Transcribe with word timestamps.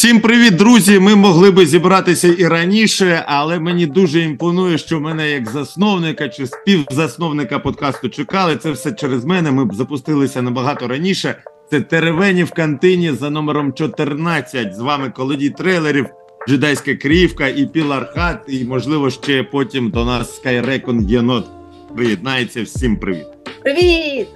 Всім 0.00 0.20
привіт, 0.20 0.56
друзі! 0.56 0.98
Ми 0.98 1.16
могли 1.16 1.50
би 1.50 1.66
зібратися 1.66 2.28
і 2.38 2.48
раніше, 2.48 3.24
але 3.26 3.58
мені 3.58 3.86
дуже 3.86 4.20
імпонує, 4.20 4.78
що 4.78 5.00
мене 5.00 5.30
як 5.30 5.48
засновника 5.48 6.28
чи 6.28 6.46
співзасновника 6.46 7.58
подкасту 7.58 8.08
чекали. 8.08 8.56
Це 8.56 8.70
все 8.70 8.92
через 8.92 9.24
мене. 9.24 9.50
Ми 9.50 9.64
б 9.64 9.74
запустилися 9.74 10.42
набагато 10.42 10.88
раніше. 10.88 11.42
Це 11.70 11.80
Теревені 11.80 12.44
в 12.44 12.50
кантині 12.50 13.12
за 13.12 13.30
номером 13.30 13.72
14. 13.72 14.74
З 14.74 14.80
вами 14.80 15.10
колодій 15.10 15.50
трейлерів, 15.50 16.06
Джедайська 16.48 16.94
Крівка 16.94 17.48
і 17.48 17.66
Пілархат. 17.66 18.38
І 18.48 18.64
можливо 18.64 19.10
ще 19.10 19.42
потім 19.42 19.90
до 19.90 20.04
нас 20.04 20.36
Скайрекон 20.36 21.08
Єнот 21.08 21.46
приєднається. 21.96 22.62
Всім 22.62 22.96
привіт. 22.96 23.26
Привіт! 23.62 24.28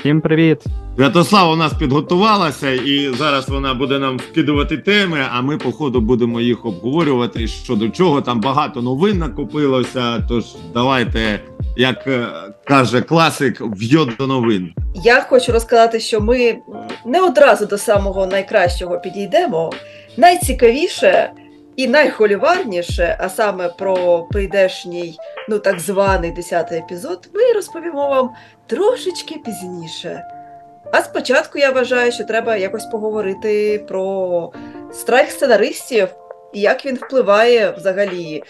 Всім 0.00 0.20
привіт! 0.20 0.58
Святослава 0.96 1.52
у 1.52 1.56
нас 1.56 1.72
підготувалася, 1.72 2.70
і 2.70 3.14
зараз 3.14 3.48
вона 3.48 3.74
буде 3.74 3.98
нам 3.98 4.16
вкидувати 4.18 4.76
теми. 4.76 5.18
А 5.32 5.42
ми, 5.42 5.58
по 5.58 5.72
ходу, 5.72 6.00
будемо 6.00 6.40
їх 6.40 6.64
обговорювати. 6.66 7.48
Що 7.48 7.74
до 7.74 7.88
чого 7.88 8.20
там 8.20 8.40
багато 8.40 8.82
новин 8.82 9.18
накопилося. 9.18 10.24
Тож 10.28 10.44
давайте, 10.74 11.40
як 11.76 12.06
е, 12.06 12.26
каже 12.64 13.00
класик, 13.00 13.60
в'йо 13.60 14.08
до 14.18 14.26
новин. 14.26 14.74
Я 15.04 15.20
хочу 15.20 15.52
розказати, 15.52 16.00
що 16.00 16.20
ми 16.20 16.58
не 17.06 17.22
одразу 17.22 17.66
до 17.66 17.78
самого 17.78 18.26
найкращого 18.26 19.00
підійдемо. 19.00 19.72
Найцікавіше 20.16 21.30
і 21.78 21.86
найхоліварніше, 21.86 23.16
а 23.20 23.28
саме 23.28 23.68
про 23.68 24.22
прийдешній, 24.30 25.18
ну 25.48 25.58
так 25.58 25.80
званий 25.80 26.30
10 26.30 26.72
епізод, 26.72 27.28
ми 27.34 27.52
розповімо 27.52 28.08
вам 28.08 28.30
трошечки 28.66 29.34
пізніше. 29.44 30.24
А 30.92 31.02
спочатку 31.02 31.58
я 31.58 31.70
вважаю, 31.70 32.12
що 32.12 32.24
треба 32.24 32.56
якось 32.56 32.84
поговорити 32.84 33.84
про 33.88 34.52
страйк 34.92 35.30
сценаристів 35.30 36.08
і 36.52 36.60
як 36.60 36.86
він 36.86 36.94
впливає 36.94 37.70
взагалі 37.70 38.42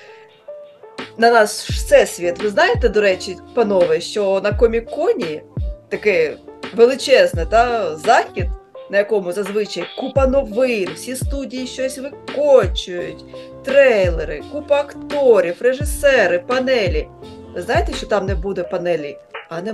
на 1.18 1.30
наш 1.30 1.50
всесвіт. 1.50 2.42
Ви 2.42 2.48
знаєте, 2.48 2.88
до 2.88 3.00
речі, 3.00 3.36
панове, 3.54 4.00
що 4.00 4.40
на 4.44 4.52
комік-коні 4.52 5.42
таке 5.88 6.36
величезне 6.74 7.46
та 7.46 7.96
захід, 7.96 8.46
на 8.90 8.98
якому 8.98 9.32
зазвичай 9.32 9.84
купа 9.98 10.26
новин, 10.26 10.88
всі 10.94 11.16
студії 11.16 11.66
щось 11.66 11.98
викочують, 11.98 13.24
трейлери, 13.64 14.42
купа 14.52 14.80
акторів, 14.80 15.56
режисери, 15.60 16.38
панелі. 16.38 17.08
Ви 17.54 17.62
знаєте, 17.62 17.92
що 17.92 18.06
там 18.06 18.26
не 18.26 18.34
буде 18.34 18.62
панелі 18.62 19.16
ані 19.48 19.72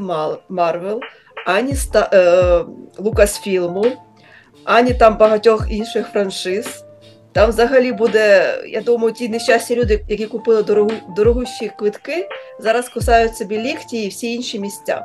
Марвел, 0.48 1.00
ані 1.46 1.72
Ста... 1.72 2.10
е... 2.12 2.64
Лукасфілму, 2.98 3.86
ані 4.64 4.94
там 4.94 5.16
багатьох 5.16 5.66
інших 5.70 6.06
франшиз. 6.12 6.84
Там 7.32 7.50
взагалі 7.50 7.92
буде, 7.92 8.54
я 8.68 8.80
думаю, 8.80 9.12
ті 9.12 9.28
нещасні 9.28 9.76
люди, 9.76 10.04
які 10.08 10.26
купили 10.26 10.62
дорогу, 10.62 10.90
дорогущі 11.16 11.70
квитки, 11.78 12.28
зараз 12.60 12.88
кусають 12.88 13.36
собі 13.36 13.58
лікті 13.58 14.04
і 14.04 14.08
всі 14.08 14.34
інші 14.34 14.58
місця. 14.58 15.02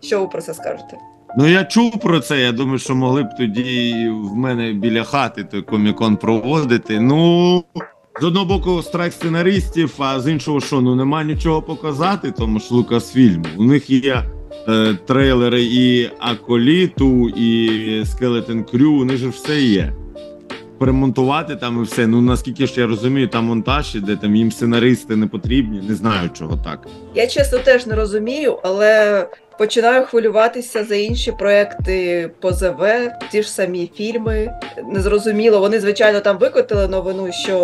Що 0.00 0.20
ви 0.20 0.26
про 0.26 0.42
це 0.42 0.54
скажете? 0.54 0.96
Ну 1.36 1.48
я 1.48 1.64
чув 1.64 2.00
про 2.00 2.20
це. 2.20 2.40
Я 2.40 2.52
думаю, 2.52 2.78
що 2.78 2.94
могли 2.94 3.22
б 3.22 3.26
тоді 3.38 3.94
в 4.10 4.36
мене 4.36 4.72
біля 4.72 5.04
хати 5.04 5.44
той 5.44 5.62
комікон 5.62 6.16
проводити. 6.16 7.00
Ну 7.00 7.64
з 8.20 8.24
одного 8.24 8.46
боку, 8.46 8.82
страйк 8.82 9.12
сценаристів, 9.12 9.94
а 9.98 10.20
з 10.20 10.28
іншого, 10.28 10.60
що 10.60 10.80
ну 10.80 10.94
нема 10.94 11.24
нічого 11.24 11.62
показати, 11.62 12.30
тому 12.30 12.58
ж 12.58 12.74
Лукасфільм. 12.74 13.44
У 13.58 13.64
них 13.64 13.90
є 13.90 14.22
е, 14.68 14.94
трейлери 15.06 15.62
і 15.62 16.10
Аколіту, 16.18 17.28
і 17.28 18.02
Скелетен 18.06 18.64
Крю, 18.64 18.92
у 18.92 19.04
них 19.04 19.16
же 19.16 19.28
все 19.28 19.62
є. 19.62 19.92
Перемонтувати 20.78 21.56
там 21.56 21.80
і 21.80 21.82
все. 21.82 22.06
Ну 22.06 22.20
наскільки 22.20 22.66
ж 22.66 22.80
я 22.80 22.86
розумію, 22.86 23.28
там 23.28 23.44
монтаж 23.44 23.94
іде, 23.94 24.16
там 24.16 24.36
їм 24.36 24.52
сценаристи 24.52 25.16
не 25.16 25.26
потрібні, 25.26 25.80
не 25.88 25.94
знаю 25.94 26.30
чого 26.38 26.56
так. 26.64 26.88
Я 27.14 27.26
чесно 27.26 27.58
теж 27.58 27.86
не 27.86 27.94
розумію, 27.94 28.58
але 28.62 29.26
починаю 29.58 30.04
хвилюватися 30.04 30.84
за 30.84 30.94
інші 30.94 31.32
проекти 31.32 32.30
по 32.40 32.52
ЗВ, 32.52 33.10
ті 33.30 33.42
ж 33.42 33.50
самі 33.50 33.90
фільми. 33.96 34.60
Незрозуміло, 34.92 35.60
вони, 35.60 35.80
звичайно, 35.80 36.20
там 36.20 36.38
викотили 36.38 36.88
новину, 36.88 37.32
що 37.32 37.56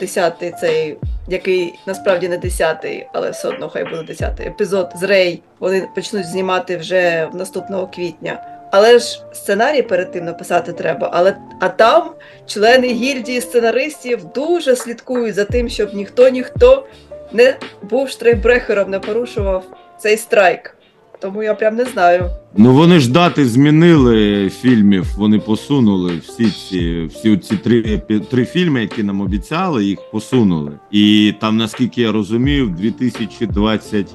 10-й 0.00 0.50
цей, 0.60 0.96
який 1.28 1.74
насправді 1.86 2.28
не 2.28 2.38
10-й, 2.38 3.06
але 3.12 3.30
все 3.30 3.48
одно 3.48 3.68
хай 3.68 3.84
буде 3.84 4.12
10-й 4.12 4.46
епізод 4.46 4.92
з 4.96 5.02
Рей. 5.02 5.42
Вони 5.58 5.88
почнуть 5.94 6.26
знімати 6.26 6.76
вже 6.76 7.28
в 7.32 7.36
наступного 7.36 7.86
квітня. 7.86 8.52
Але 8.70 8.98
ж 8.98 9.22
сценарій 9.32 9.82
перед 9.82 10.12
тим 10.12 10.24
написати 10.24 10.72
треба. 10.72 11.10
Але 11.12 11.36
а 11.60 11.68
там 11.68 12.10
члени 12.46 12.88
гільдії 12.88 13.40
сценаристів 13.40 14.24
дуже 14.34 14.76
слідкують 14.76 15.34
за 15.34 15.44
тим, 15.44 15.68
щоб 15.68 15.94
ніхто 15.94 16.28
ніхто 16.28 16.86
не 17.32 17.56
був 17.82 18.08
штрейбрехером, 18.08 18.90
не 18.90 18.98
порушував 18.98 19.64
цей 19.98 20.16
страйк. 20.16 20.75
Тому 21.20 21.42
я 21.42 21.54
прям 21.54 21.76
не 21.76 21.84
знаю. 21.84 22.30
Ну 22.56 22.72
вони 22.72 23.00
ж 23.00 23.12
дати 23.12 23.46
змінили 23.46 24.50
фільмів, 24.50 25.06
вони 25.16 25.38
посунули 25.38 26.16
всі 26.16 26.50
ці 26.50 27.04
всі 27.06 27.36
ці 27.36 27.56
три 27.56 27.98
три 28.30 28.44
фільми, 28.44 28.80
які 28.80 29.02
нам 29.02 29.20
обіцяли, 29.20 29.84
їх 29.84 29.98
посунули. 30.12 30.72
І 30.90 31.34
там, 31.40 31.56
наскільки 31.56 32.02
я 32.02 32.12
розумію, 32.12 32.66
в 32.66 32.70
2025 32.70 34.06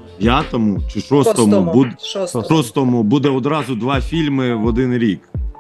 чи 0.93 0.99
6-му 0.99 1.73
буде, 1.73 1.91
шостому 2.49 3.03
буде 3.03 3.29
одразу 3.29 3.75
два 3.75 4.01
фільми 4.01 4.55
в 4.55 4.65
один 4.65 4.97
рік. 4.97 5.19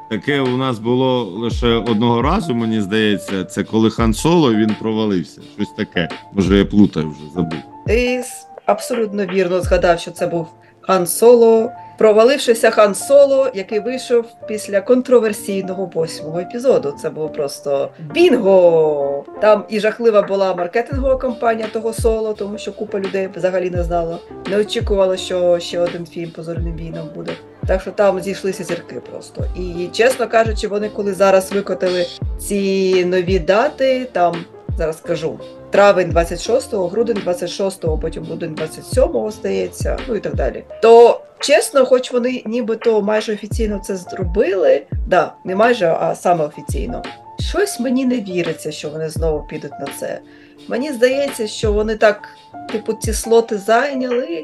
Таке 0.09 0.41
у 0.41 0.57
нас 0.57 0.79
було 0.79 1.23
лише 1.23 1.67
одного 1.67 2.21
разу, 2.21 2.55
мені 2.55 2.81
здається, 2.81 3.43
це 3.43 3.63
коли 3.63 3.89
Хан 3.89 4.13
Соло 4.13 4.53
він 4.53 4.75
провалився. 4.79 5.41
Щось 5.55 5.71
таке. 5.77 6.09
Може, 6.33 6.57
я 6.57 6.65
плутаю 6.65 7.09
вже 7.09 7.33
забув. 7.35 7.59
Ти 7.87 8.23
абсолютно 8.65 9.25
вірно 9.25 9.61
згадав, 9.61 9.99
що 9.99 10.11
це 10.11 10.27
був 10.27 10.47
Хан 10.81 11.07
Соло, 11.07 11.71
провалившися 11.97 12.69
Хан 12.71 12.95
Соло, 12.95 13.47
який 13.53 13.79
вийшов 13.79 14.25
після 14.47 14.81
контроверсійного 14.81 15.91
восьмого 15.93 16.39
епізоду. 16.39 16.95
Це 17.01 17.09
було 17.09 17.29
просто 17.29 17.89
бінго! 17.99 19.25
Там 19.41 19.63
і 19.69 19.79
жахлива 19.79 20.21
була 20.21 20.55
маркетингова 20.55 21.17
кампанія 21.17 21.67
того 21.73 21.93
соло, 21.93 22.33
тому 22.33 22.57
що 22.57 22.73
купа 22.73 22.99
людей 22.99 23.29
взагалі 23.35 23.69
не 23.69 23.83
знала. 23.83 24.17
Не 24.49 24.57
очікувала, 24.57 25.17
що 25.17 25.59
ще 25.59 25.79
один 25.79 26.05
фільм 26.05 26.31
по 26.31 26.43
зоряним 26.43 26.75
війнам 26.75 27.09
буде. 27.15 27.31
Так 27.67 27.81
що 27.81 27.91
там 27.91 28.21
зійшлися 28.21 28.63
зірки 28.63 29.01
просто. 29.11 29.45
І 29.55 29.87
чесно 29.87 30.27
кажучи, 30.27 30.67
вони 30.67 30.89
коли 30.89 31.13
зараз 31.13 31.51
викотили 31.51 32.05
ці 32.39 33.05
нові 33.05 33.39
дати, 33.39 34.07
там 34.11 34.35
зараз 34.77 34.97
скажу. 34.97 35.39
Травень 35.71 36.11
26-го, 36.11 36.87
грудень 36.87 37.17
26-го, 37.25 37.97
потім 37.97 38.23
грудень 38.23 38.55
27-го 38.55 39.31
стається, 39.31 39.97
ну 40.07 40.15
і 40.15 40.19
так 40.19 40.35
далі. 40.35 40.63
То 40.81 41.21
чесно, 41.39 41.85
хоч 41.85 42.11
вони 42.11 42.43
нібито 42.45 43.01
майже 43.01 43.33
офіційно 43.33 43.79
це 43.79 43.95
зробили, 43.95 44.85
да, 45.07 45.33
не 45.45 45.55
майже, 45.55 45.97
а 45.99 46.15
саме 46.15 46.45
офіційно. 46.45 47.03
Щось 47.39 47.79
мені 47.79 48.05
не 48.05 48.19
віриться, 48.19 48.71
що 48.71 48.89
вони 48.89 49.09
знову 49.09 49.47
підуть 49.47 49.79
на 49.79 49.87
це. 49.99 50.19
Мені 50.67 50.91
здається, 50.91 51.47
що 51.47 51.73
вони 51.73 51.95
так, 51.95 52.29
типу, 52.71 52.93
ці 52.93 53.13
слоти 53.13 53.57
зайняли, 53.57 54.43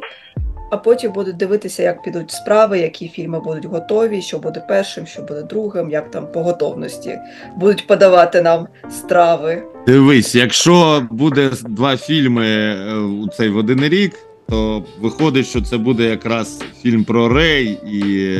а 0.69 0.77
потім 0.77 1.11
будуть 1.11 1.37
дивитися, 1.37 1.83
як 1.83 2.03
підуть 2.03 2.31
справи, 2.31 2.79
які 2.79 3.07
фільми 3.07 3.39
будуть 3.39 3.65
готові, 3.65 4.21
що 4.21 4.39
буде 4.39 4.65
першим, 4.67 5.05
що 5.05 5.21
буде 5.21 5.41
другим, 5.41 5.91
як 5.91 6.11
там 6.11 6.27
по 6.31 6.43
готовності 6.43 7.17
будуть 7.57 7.87
подавати 7.87 8.41
нам 8.41 8.67
страви. 8.89 9.63
Дивись, 9.87 10.35
якщо 10.35 11.07
буде 11.11 11.51
два 11.69 11.97
фільми 11.97 12.75
у 13.23 13.27
цей 13.27 13.49
в 13.49 13.57
один 13.57 13.83
рік, 13.83 14.13
то 14.49 14.83
виходить, 15.01 15.47
що 15.47 15.61
це 15.61 15.77
буде 15.77 16.03
якраз 16.03 16.61
фільм 16.81 17.03
про 17.03 17.29
Рей 17.29 17.65
і 17.85 18.37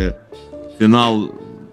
фінал 0.80 1.30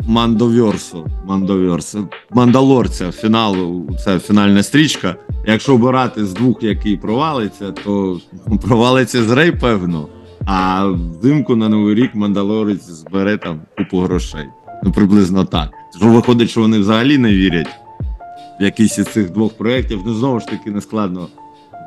Мандоверсу. 0.07 1.07
Мандоверсу. 1.25 2.09
Мандалорця. 2.31 3.13
Фінал, 3.13 3.83
це 4.05 4.19
фінальна 4.19 4.63
стрічка. 4.63 5.17
Якщо 5.47 5.75
обирати 5.75 6.27
з 6.27 6.33
двох, 6.33 6.63
який 6.63 6.97
провалиться, 6.97 7.73
то 7.85 8.21
провалиться 8.63 9.23
з 9.23 9.31
Рей, 9.31 9.53
певно. 9.53 10.09
А 10.47 10.87
взимку 10.87 11.57
на 11.57 11.69
новий 11.69 11.95
рік 11.95 12.15
Мандалорець 12.15 12.83
збере 12.85 13.37
там 13.37 13.61
купу 13.77 13.99
грошей. 13.99 14.49
Ну 14.83 14.93
приблизно 14.93 15.45
так. 15.45 15.69
Що 15.97 16.07
виходить, 16.07 16.51
що 16.51 16.61
вони 16.61 16.79
взагалі 16.79 17.19
не 17.19 17.33
вірять 17.33 17.69
в 18.61 18.63
якийсь 18.63 18.99
із 18.99 19.07
цих 19.07 19.31
двох 19.31 19.57
проєктів. 19.57 20.01
Ну 20.07 20.15
знову 20.15 20.41
ж 20.41 20.47
таки 20.47 20.71
не 20.71 20.81
складно 20.81 21.29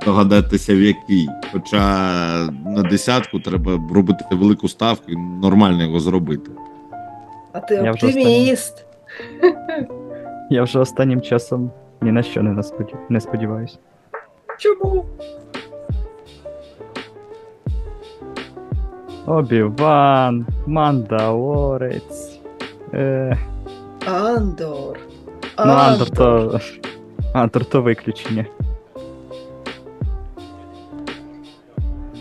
догадатися, 0.05 0.75
в 0.75 0.81
який. 0.81 1.29
Хоча 1.53 1.79
на 2.65 2.81
десятку 2.83 3.39
треба 3.39 3.79
робити 3.93 4.25
велику 4.31 4.67
ставку 4.67 5.11
і 5.11 5.15
нормально 5.17 5.83
його 5.83 5.99
зробити. 5.99 6.51
А 7.53 7.59
ти 7.59 7.75
Я 7.75 7.91
оптиміст. 7.91 8.85
Я 10.49 10.63
вже 10.63 10.79
останнім 10.79 11.21
часом 11.21 11.71
ні 12.01 12.11
на 12.11 12.23
що 12.23 12.43
не 13.09 13.19
сподіваюся. 13.19 13.77
Чому? 14.59 15.05
Обіван, 19.27 20.45
Мандалорець. 20.65 22.39
Е... 22.93 23.37
Андор. 24.05 24.99
Ну, 25.59 25.71
Андер 25.71 26.09
то. 26.09 26.59
Андер 27.33 27.65
то 27.65 27.81
виключення. 27.81 28.45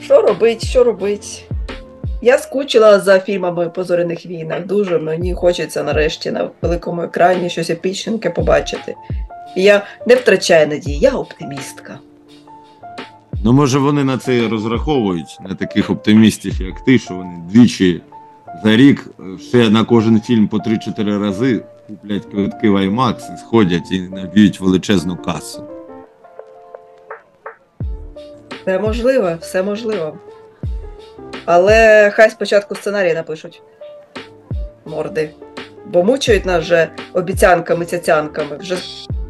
Що 0.00 0.22
робить, 0.22 0.64
що 0.64 0.84
робить? 0.84 1.48
Я 2.22 2.38
скучила 2.38 3.00
за 3.00 3.20
фільмами 3.20 3.68
по 3.68 3.84
зоряних 3.84 4.26
війнах. 4.26 4.66
Дуже 4.66 4.98
мені 4.98 5.34
хочеться 5.34 5.82
нарешті 5.82 6.30
на 6.30 6.50
великому 6.62 7.02
екрані 7.02 7.50
щось 7.50 7.70
епічненьке 7.70 8.30
побачити. 8.30 8.94
І 9.56 9.62
я 9.62 9.82
не 10.06 10.14
втрачаю 10.14 10.66
надії, 10.66 10.98
я 10.98 11.10
оптимістка. 11.10 11.98
Ну, 13.44 13.52
може, 13.52 13.78
вони 13.78 14.04
на 14.04 14.18
це 14.18 14.48
розраховують, 14.48 15.38
на 15.48 15.54
таких 15.54 15.90
оптимістів, 15.90 16.62
як 16.62 16.84
ти, 16.84 16.98
що 16.98 17.14
вони 17.14 17.42
двічі 17.50 18.02
за 18.64 18.76
рік 18.76 19.06
е, 19.20 19.38
ще 19.38 19.70
на 19.70 19.84
кожен 19.84 20.20
фільм 20.20 20.48
по 20.48 20.56
3-4 20.56 21.20
рази 21.20 21.64
куплять 21.86 22.24
квитки 22.24 22.70
в 22.70 22.76
IMAX 22.76 23.34
і 23.34 23.38
сходять 23.38 23.92
і 23.92 24.00
наб'ють 24.00 24.60
величезну 24.60 25.16
касу. 25.16 25.64
Все 28.62 28.78
можливо, 28.78 29.30
все 29.40 29.62
можливо. 29.62 30.18
Але 31.44 32.10
хай 32.14 32.30
спочатку 32.30 32.74
сценарій 32.74 33.14
напишуть. 33.14 33.62
Морди. 34.86 35.30
Бо 35.86 36.04
мучають 36.04 36.46
нас 36.46 36.64
вже 36.64 36.88
обіцянками, 37.12 37.84
цяцянками. 37.84 38.56
Вже 38.56 38.76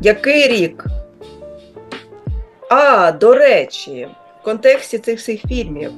який 0.00 0.48
рік? 0.48 0.84
А, 2.70 3.12
до 3.12 3.34
речі, 3.34 4.08
в 4.40 4.44
контексті 4.44 4.98
цих 4.98 5.18
всіх 5.18 5.40
фільмів, 5.48 5.92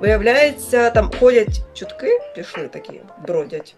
виявляється, 0.00 0.90
там 0.90 1.10
ходять 1.20 1.60
чутки, 1.74 2.20
пішли 2.34 2.68
такі, 2.68 3.00
бродять, 3.26 3.74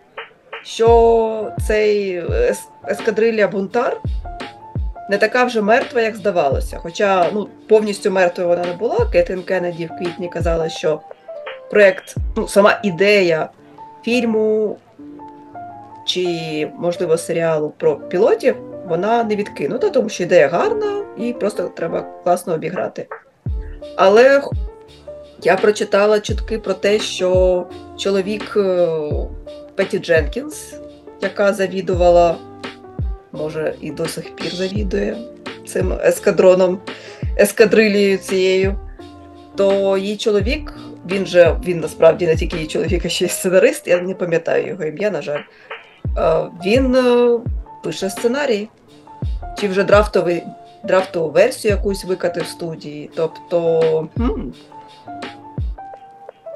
що 0.64 1.50
цей 1.68 2.20
ес- 2.22 2.68
ескадрилья 2.88 3.48
бунтар 3.48 3.96
не 5.10 5.18
така 5.18 5.44
вже 5.44 5.62
мертва, 5.62 6.00
як 6.00 6.16
здавалося. 6.16 6.78
Хоча 6.82 7.30
ну, 7.32 7.48
повністю 7.68 8.10
мертвою 8.10 8.48
вона 8.48 8.64
не 8.64 8.72
була. 8.72 9.06
Кетрін 9.12 9.42
Кеннеді 9.42 9.86
в 9.86 9.98
квітні 9.98 10.28
казала, 10.28 10.68
що 10.68 11.00
проєкт, 11.70 12.14
ну, 12.36 12.48
сама 12.48 12.80
ідея 12.82 13.48
фільму 14.04 14.76
чи, 16.06 16.68
можливо, 16.78 17.18
серіалу 17.18 17.72
про 17.78 17.96
пілотів, 17.96 18.56
вона 18.88 19.24
не 19.24 19.36
відкинута, 19.36 19.90
тому 19.90 20.08
що 20.08 20.22
ідея 20.22 20.48
гарна 20.48 21.04
і 21.18 21.32
просто 21.32 21.70
треба 21.76 22.02
класно 22.24 22.54
обіграти. 22.54 23.06
Але 23.96 24.42
я 25.42 25.56
прочитала 25.56 26.20
чутки 26.20 26.58
про 26.58 26.74
те, 26.74 26.98
що 26.98 27.66
чоловік 27.96 28.56
е, 28.56 28.88
Петі 29.74 29.98
Дженкінс, 29.98 30.74
яка 31.20 31.52
завідувала, 31.52 32.36
може, 33.32 33.74
і 33.80 33.90
до 33.90 34.06
сих 34.06 34.36
пір 34.36 34.54
завідує 34.54 35.16
цим 35.66 35.92
ескадроном, 35.92 36.78
ескадрилією 37.38 38.18
цією, 38.18 38.78
то 39.56 39.98
її 39.98 40.16
чоловік, 40.16 40.74
він 41.10 41.26
же 41.26 41.60
він 41.64 41.80
насправді 41.80 42.26
не 42.26 42.36
тільки 42.36 42.56
її 42.56 42.68
чоловік, 42.68 43.04
а 43.04 43.08
ще 43.08 43.24
й 43.24 43.28
сценарист, 43.28 43.88
я 43.88 44.00
не 44.00 44.14
пам'ятаю 44.14 44.66
його 44.66 44.84
ім'я, 44.84 45.10
на 45.10 45.22
жаль. 45.22 45.40
Е, 46.18 46.50
Він 46.66 46.96
е, 46.96 47.38
пише 47.84 48.10
сценарій. 48.10 48.68
Чи 49.58 49.68
вже 49.68 49.84
драфтовий, 49.84 50.42
драфтову 50.84 51.30
версію 51.30 51.74
якусь 51.74 52.04
викатив 52.04 52.42
в 52.42 52.46
студії. 52.46 53.10
Тобто, 53.16 54.08
хм, 54.16 54.40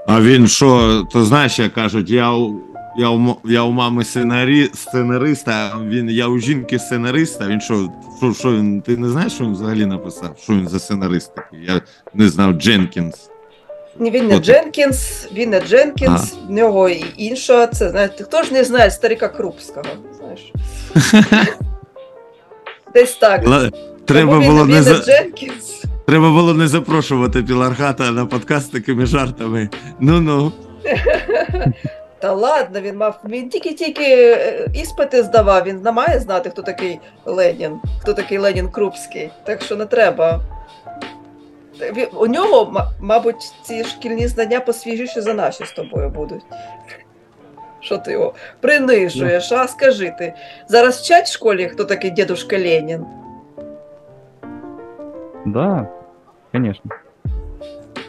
А 0.06 0.20
він 0.20 0.48
що, 0.48 1.02
то 1.12 1.24
знаєш, 1.24 1.58
як 1.58 1.72
кажуть, 1.74 2.10
я 2.10 2.32
у, 2.32 2.60
я 2.98 3.10
у, 3.10 3.36
я 3.44 3.62
у 3.62 3.70
мами 3.72 4.04
сценарі, 4.04 4.70
сценариста, 4.74 5.70
а 5.74 5.84
він, 5.84 6.10
я 6.10 6.28
у 6.28 6.38
жінки 6.38 6.78
сценариста. 6.78 7.46
Він 7.46 7.60
що, 7.60 7.88
що, 8.18 8.34
що 8.34 8.52
він, 8.52 8.80
ти 8.80 8.96
не 8.96 9.08
знаєш, 9.08 9.32
що 9.32 9.44
він 9.44 9.52
взагалі 9.52 9.86
написав? 9.86 10.36
Що 10.42 10.52
він 10.52 10.68
за 10.68 10.78
сценарист 10.78 11.34
такий? 11.34 11.64
Я 11.64 11.80
не 12.14 12.28
знав 12.28 12.52
Дженкінс. 12.52 13.30
Він 14.00 14.26
не 14.26 14.36
От. 14.36 14.42
Дженкінс, 14.44 15.28
він 15.32 15.50
не 15.50 15.60
Дженкінс, 15.60 16.34
в 16.48 16.50
нього 16.50 16.88
і 16.88 17.04
інша. 17.16 17.66
Це 17.66 17.90
знаєте, 17.90 18.24
хто 18.24 18.42
ж 18.42 18.52
не 18.52 18.64
знає 18.64 18.90
старика 18.90 19.28
Крупського? 19.28 19.86
Знаєш? 20.18 20.52
Десь 22.94 23.14
так. 23.14 23.46
Ла- 23.46 23.70
Треба 24.04 24.30
Тому 24.32 24.42
він, 24.42 24.50
було 24.50 24.64
він 24.64 24.70
не 24.70 24.82
за... 24.82 24.94
Дженкінс. 24.98 25.84
Треба 26.06 26.30
було 26.30 26.54
не 26.54 26.68
запрошувати 26.68 27.42
Пілархата 27.42 28.10
на 28.10 28.26
подкаст 28.26 28.66
з 28.66 28.70
такими 28.70 29.06
жартами. 29.06 29.68
Ну 30.00 30.20
ну. 30.20 30.52
Та 32.20 32.32
ладно, 32.32 32.80
він 32.80 32.96
мав. 32.96 33.20
Він 33.28 33.48
тільки-тільки 33.48 34.04
е, 34.04 34.66
іспити 34.74 35.22
здавав, 35.22 35.64
він 35.64 35.82
не 35.82 35.92
має 35.92 36.20
знати, 36.20 36.50
хто 36.50 36.62
такий 36.62 36.98
Ленін, 37.24 37.72
хто 38.02 38.14
такий 38.14 38.38
Ленін 38.38 38.68
Крупський. 38.68 39.30
Так 39.44 39.62
що 39.62 39.76
не 39.76 39.86
треба. 39.86 40.40
У 42.14 42.26
нього, 42.26 42.84
мабуть, 43.00 43.52
ці 43.62 43.84
шкільні 43.84 44.26
знання 44.26 44.60
посвіжіші 44.60 45.20
за 45.20 45.34
наші 45.34 45.64
з 45.64 45.72
тобою 45.72 46.10
будуть. 46.10 46.44
Що 47.80 47.98
ти 47.98 48.12
його 48.12 48.34
принижуєш, 48.60 49.52
а 49.52 49.68
скажи 49.68 50.14
ти. 50.18 50.34
Зараз 50.68 51.00
вчать 51.00 51.26
в 51.26 51.32
школі, 51.32 51.68
хто 51.68 51.84
такий 51.84 52.10
дідушка 52.10 52.58
Ленін? 52.58 53.06
Да, 55.46 55.88
конечно. 56.52 56.90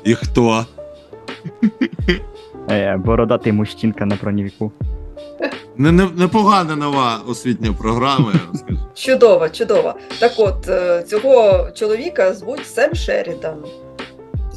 І 0.03 0.15
хто? 0.15 0.65
Е, 2.71 2.97
бородатий 2.97 3.53
мужчинка 3.53 4.05
на 4.05 4.15
броневіку. 4.21 4.71
Не, 5.79 5.91
не, 5.91 6.05
непогана 6.17 6.75
нова 6.75 7.19
освітня 7.27 7.73
програма, 7.73 8.31
я 8.33 8.39
вам 8.47 8.55
скажу. 8.55 8.79
Чудово, 8.93 9.49
чудово. 9.49 9.95
Так 10.19 10.31
от, 10.37 10.69
е, 10.69 11.03
цього 11.03 11.67
чоловіка 11.75 12.33
звуть 12.33 12.67
Сем 12.67 12.95
Шерідан. 12.95 13.65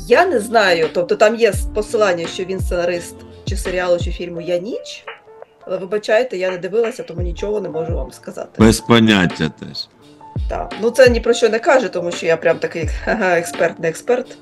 Я 0.06 0.26
не 0.26 0.40
знаю, 0.40 0.88
тобто 0.92 1.16
там 1.16 1.34
є 1.36 1.52
посилання, 1.74 2.26
що 2.26 2.44
він 2.44 2.60
сценарист 2.60 3.14
чи 3.44 3.56
серіалу, 3.56 3.98
чи 3.98 4.10
фільму 4.10 4.40
Я 4.40 4.58
ніч. 4.58 5.04
Але 5.66 5.76
вибачайте, 5.76 6.36
я 6.36 6.50
не 6.50 6.58
дивилася, 6.58 7.02
тому 7.02 7.22
нічого 7.22 7.60
не 7.60 7.68
можу 7.68 7.94
вам 7.94 8.12
сказати. 8.12 8.50
Без 8.58 8.80
поняття 8.80 9.52
теж. 9.60 9.88
Так. 10.48 10.74
Ну 10.82 10.90
це 10.90 11.08
ні 11.08 11.20
про 11.20 11.34
що 11.34 11.48
не 11.48 11.58
каже, 11.58 11.88
тому 11.88 12.10
що 12.12 12.26
я 12.26 12.36
прям 12.36 12.58
такий 12.58 12.88
експерт, 13.06 13.78
не 13.78 13.88
експерт. 13.88 14.36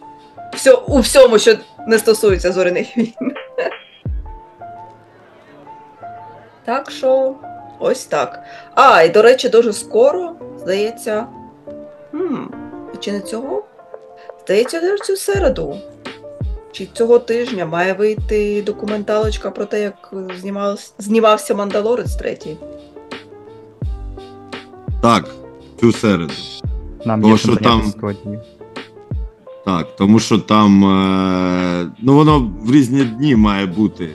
Все, 0.55 0.73
у 0.73 0.99
всьому, 0.99 1.39
що 1.39 1.55
не 1.87 1.99
стосується 1.99 2.53
зоряних 2.53 2.97
війн. 2.97 3.15
Так 6.65 6.91
що, 6.91 7.35
ось 7.79 8.05
так. 8.05 8.43
А, 8.75 9.03
і 9.03 9.09
до 9.09 9.23
речі, 9.23 9.49
дуже 9.49 9.73
скоро, 9.73 10.33
здається. 10.59 11.27
Хм, 12.11 12.45
чи 13.01 13.13
не 13.13 13.21
цього? 13.21 13.65
Здається, 14.45 14.99
цю 14.99 15.17
середу. 15.17 15.77
Чи 16.73 16.87
цього 16.93 17.19
тижня 17.19 17.67
має 17.67 17.93
вийти 17.93 18.63
документалочка 18.63 19.51
про 19.51 19.65
те, 19.65 19.81
як 19.83 20.15
знімався, 20.41 20.93
знімався 20.99 21.55
Мандалорець 21.55 22.17
третій. 22.17 22.57
Так, 25.03 25.29
цю 25.81 25.93
середу. 25.93 26.33
Нам 27.05 27.21
Бо 27.21 27.29
є 27.29 27.37
що 27.37 27.57
там- 27.57 27.93
сьогодні. 27.93 28.39
Так, 29.65 29.97
тому 29.97 30.19
що 30.19 30.39
там. 30.39 30.85
Е, 30.85 31.91
ну 32.03 32.15
воно 32.15 32.53
в 32.63 32.73
різні 32.73 33.05
дні 33.05 33.37
має 33.37 33.67
бути. 33.67 34.11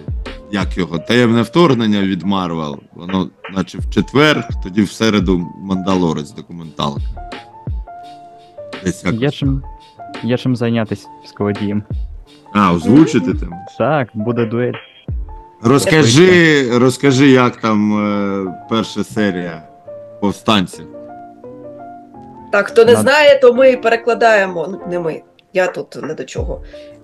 Як 0.51 0.77
його? 0.77 0.99
Таємне 0.99 1.41
вторгнення 1.41 2.01
від 2.01 2.23
Марвел. 2.23 2.79
Воно, 2.93 3.29
наче 3.53 3.77
в 3.77 3.89
четвер, 3.89 4.47
тоді 4.63 4.81
в 4.83 4.91
середу 4.91 5.47
Мандалорець 5.61 6.31
документалка. 6.31 7.01
Десь 8.83 9.03
якось. 9.03 9.21
Є 9.21 9.31
чим, 9.31 9.61
є 10.23 10.37
чим 10.37 10.55
зайнятися 10.55 11.07
з 11.25 11.31
Колодієм. 11.31 11.83
А, 12.53 12.73
озвучити 12.73 13.33
там. 13.33 13.49
Так, 13.77 14.07
буде 14.13 14.45
дуель. 14.45 14.73
Розкажи, 15.61 16.69
розкажи, 16.77 17.29
як 17.29 17.55
там 17.55 18.05
е, 18.07 18.65
перша 18.69 19.03
серія 19.03 19.63
повстанців. 20.21 20.85
Так, 22.51 22.67
хто 22.67 22.85
не 22.85 22.93
Над- 22.93 23.01
знає, 23.01 23.39
то 23.39 23.53
ми 23.53 23.77
перекладаємо. 23.77 24.67
Ну, 24.71 24.81
не 24.89 24.99
ми. 24.99 25.21
Я 25.55 25.67
тут 25.67 25.95
не 25.95 26.13
до 26.13 26.23
чого. 26.23 26.61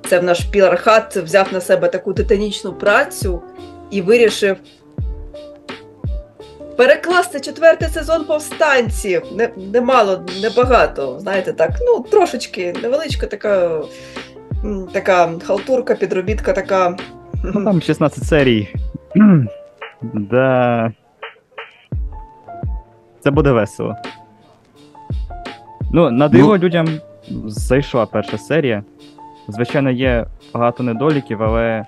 Це 0.10 0.20
в 0.20 0.24
наш 0.24 0.40
пілархат 0.42 1.18
взяв 1.18 1.48
на 1.54 1.62
себе 1.62 1.88
таку 1.88 2.14
титанічну 2.14 2.74
працю 2.74 3.42
і 3.92 4.02
вирішив 4.02 4.58
перекласти 6.78 7.40
четвертий 7.40 7.88
сезон 7.88 8.26
повстанців. 8.26 9.24
Немало, 9.74 10.26
Не, 10.36 10.50
небагато. 10.50 11.20
Знаєте, 11.20 11.54
так, 11.54 11.72
ну, 11.82 12.00
трошечки, 12.00 12.74
невеличка 12.84 13.28
така, 13.28 13.82
така 14.92 15.30
халтурка, 15.44 15.96
підробітка 15.96 16.54
така. 16.54 16.98
Ну 17.44 17.66
там 17.66 17.82
16 17.82 18.24
серій. 18.24 18.74
да. 20.02 20.92
Це 23.20 23.32
буде 23.32 23.52
весело. 23.52 23.96
Ну, 25.94 26.12
на 26.12 26.28
диво 26.28 26.58
людям 26.58 26.88
зайшла 27.46 28.06
перша 28.06 28.38
серія. 28.38 28.84
Звичайно, 29.48 29.92
є 29.92 30.26
багато 30.54 30.84
недоліків, 30.84 31.44
але 31.44 31.86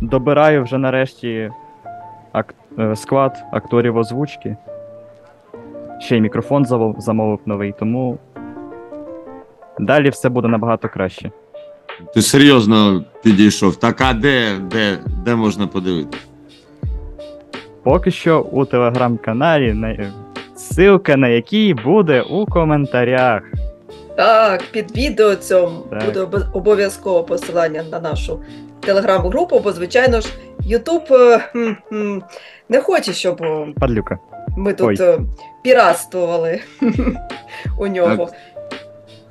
добираю 0.00 0.62
вже 0.62 0.78
нарешті 0.78 1.50
ак... 2.32 2.54
е, 2.78 2.96
склад 2.96 3.44
акторів 3.52 3.96
озвучки. 3.96 4.56
Ще 6.00 6.16
й 6.16 6.20
мікрофон 6.20 6.64
замовив 6.98 7.40
новий, 7.46 7.74
тому. 7.78 8.18
Далі 9.78 10.08
все 10.08 10.28
буде 10.28 10.48
набагато 10.48 10.88
краще. 10.88 11.30
Ти 12.14 12.22
серйозно 12.22 13.04
підійшов. 13.22 13.76
Так, 13.76 14.00
а 14.00 14.12
де, 14.12 14.58
де, 14.58 14.98
де 15.24 15.34
можна 15.34 15.66
подивитися? 15.66 16.24
Поки 17.82 18.10
що 18.10 18.40
у 18.40 18.64
телеграм-каналі, 18.64 19.76
ссылка 20.56 21.16
на 21.16 21.28
який 21.28 21.74
буде 21.74 22.22
у 22.22 22.46
коментарях. 22.46 23.42
Так, 24.18 24.62
під 24.70 24.96
відео 24.96 25.34
цьому 25.34 25.78
Так. 25.90 26.04
буде 26.04 26.20
обо- 26.20 26.52
обов'язково 26.52 27.24
посилання 27.24 27.82
на 27.92 28.00
нашу 28.00 28.40
телеграм-групу, 28.80 29.60
бо, 29.60 29.72
звичайно 29.72 30.20
ж, 30.20 30.28
Ютуб 30.60 31.02
е, 31.10 31.50
не 32.68 32.80
хоче, 32.80 33.12
щоб 33.12 33.42
е, 33.42 33.66
Падлюка. 33.80 34.18
ми 34.56 34.72
тут 34.72 34.86
Ой. 34.86 34.96
е, 35.00 35.18
піратствували 35.62 36.60
у 37.78 37.86
нього. 37.86 38.28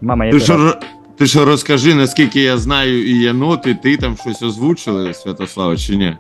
Мама, 0.02 0.26
я 0.26 0.32
Ти 0.32 0.40
що, 0.40 0.76
ти 1.18 1.28
що 1.28 1.46
розкажи, 1.46 1.96
наскільки 1.96 2.42
я 2.42 2.58
знаю 2.58 3.08
і 3.08 3.14
єноти, 3.20 3.78
ти 3.84 3.98
там 3.98 4.18
щось 4.18 4.42
озвучили, 4.42 5.14
Святослава, 5.14 5.78
чи 5.78 5.96
ні? 5.96 6.18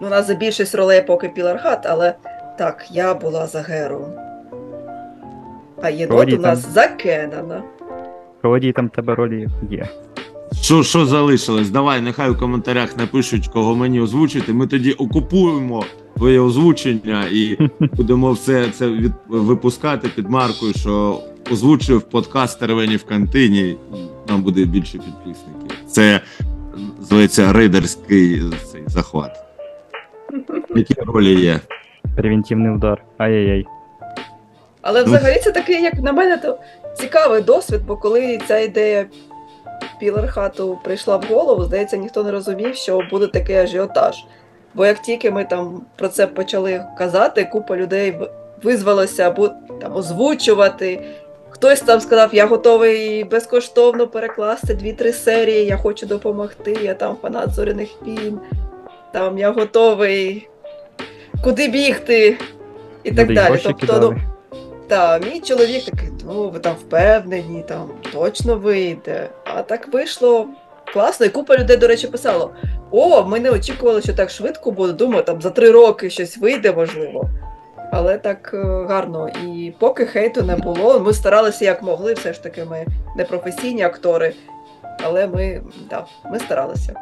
Ну, 0.00 0.06
у 0.06 0.10
нас 0.10 0.26
за 0.26 0.34
більшість 0.34 0.74
ролей 0.74 1.02
поки 1.06 1.28
Пілархат, 1.28 1.86
але 1.86 2.14
так, 2.58 2.86
я 2.90 3.14
була 3.14 3.46
за 3.46 3.60
Геру. 3.60 4.08
А 5.82 5.90
єнот 5.90 6.32
у 6.32 6.38
нас 6.38 6.74
за 6.74 6.86
Кенана. 6.86 7.62
Колодій 8.42 8.72
там 8.72 8.88
тебе 8.88 9.14
ролі 9.14 9.48
є. 9.70 9.88
Що, 10.62 10.82
що 10.82 11.06
залишилось? 11.06 11.70
Давай, 11.70 12.00
нехай 12.00 12.30
у 12.30 12.34
коментарях 12.34 12.96
напишуть, 12.96 13.48
кого 13.48 13.74
мені 13.74 14.00
озвучити. 14.00 14.52
Ми 14.52 14.66
тоді 14.66 14.92
окупуємо 14.92 15.84
твоє 16.16 16.40
озвучення 16.40 17.24
і 17.32 17.58
будемо 17.80 18.32
все 18.32 18.70
це 18.70 18.88
від, 18.88 19.12
випускати 19.28 20.08
під 20.08 20.30
маркою, 20.30 20.72
що 20.74 21.20
озвучив 21.52 22.02
подкаст 22.02 22.60
Тервені 22.60 22.96
в 22.96 23.04
кантині. 23.04 23.68
і 23.70 23.76
Нам 24.28 24.42
буде 24.42 24.64
більше 24.64 24.98
підписників. 24.98 25.86
Це 25.86 26.20
зветься 27.00 27.52
рейдерський 27.52 28.42
цей 28.72 28.82
захват. 28.86 29.30
Які 30.76 30.94
ролі 31.00 31.40
є? 31.40 31.60
Превентивний 32.16 32.72
удар. 32.72 33.02
Ай-яй-яй. 33.18 33.66
Але 34.82 35.02
взагалі 35.04 35.38
це 35.44 35.52
такий, 35.52 35.82
як 35.82 35.94
на 35.94 36.12
мене, 36.12 36.36
то 36.36 36.58
цікавий 36.98 37.42
досвід, 37.42 37.80
бо 37.86 37.96
коли 37.96 38.40
ця 38.48 38.58
ідея 38.58 39.06
Пілархату 40.00 40.78
прийшла 40.84 41.16
в 41.16 41.24
голову, 41.24 41.64
здається, 41.64 41.96
ніхто 41.96 42.22
не 42.24 42.30
розумів, 42.32 42.74
що 42.76 43.02
буде 43.10 43.26
такий 43.26 43.56
ажіотаж. 43.56 44.16
Бо 44.74 44.86
як 44.86 45.02
тільки 45.02 45.30
ми 45.30 45.44
там 45.44 45.82
про 45.96 46.08
це 46.08 46.26
почали 46.26 46.84
казати, 46.98 47.44
купа 47.52 47.76
людей 47.76 48.10
в- 48.10 48.30
визвалося 48.62 49.22
або 49.28 49.50
там 49.80 49.96
озвучувати. 49.96 51.04
Хтось 51.50 51.80
там 51.80 52.00
сказав, 52.00 52.34
я 52.34 52.46
готовий 52.46 53.24
безкоштовно 53.24 54.06
перекласти 54.08 54.74
дві-три 54.74 55.12
серії, 55.12 55.64
я 55.66 55.76
хочу 55.76 56.06
допомогти, 56.06 56.78
я 56.82 56.94
там 56.94 57.16
фанат 57.22 57.50
зоряних 57.54 57.88
війн, 58.06 58.40
там 59.12 59.38
я 59.38 59.50
готовий 59.50 60.48
куди 61.44 61.68
бігти 61.68 62.36
і 63.04 63.10
так 63.10 63.24
Люди 63.24 63.34
далі. 63.34 63.60
Тобто, 63.64 63.78
кидали. 63.86 64.14
ну, 64.16 64.22
та, 64.88 65.18
мій 65.18 65.40
чоловік 65.40 65.84
такий, 65.84 66.08
ну 66.26 66.50
ви 66.50 66.58
там 66.58 66.74
впевнені, 66.74 67.64
там 67.68 67.90
точно 68.12 68.56
вийде. 68.56 69.30
А 69.44 69.62
так 69.62 69.92
вийшло 69.92 70.46
класно, 70.92 71.26
і 71.26 71.28
купа 71.28 71.56
людей, 71.56 71.76
до 71.76 71.86
речі, 71.86 72.06
писало: 72.06 72.50
О, 72.90 73.24
ми 73.24 73.40
не 73.40 73.50
очікували, 73.50 74.02
що 74.02 74.12
так 74.12 74.30
швидко 74.30 74.70
буде. 74.70 74.92
Думаю, 74.92 75.22
там 75.22 75.42
за 75.42 75.50
три 75.50 75.70
роки 75.70 76.10
щось 76.10 76.38
вийде, 76.38 76.72
можливо. 76.72 77.30
Але 77.92 78.18
так 78.18 78.50
е, 78.54 78.86
гарно. 78.88 79.28
І 79.28 79.72
поки 79.78 80.06
хейту 80.06 80.42
не 80.42 80.56
було, 80.56 81.00
ми 81.00 81.12
старалися 81.12 81.64
як 81.64 81.82
могли, 81.82 82.14
все 82.14 82.32
ж 82.32 82.42
таки, 82.42 82.64
ми 82.64 82.86
не 83.16 83.24
професійні 83.24 83.82
актори, 83.82 84.34
але 85.04 85.26
ми, 85.26 85.62
да, 85.90 86.04
ми 86.32 86.38
старалися. 86.38 86.94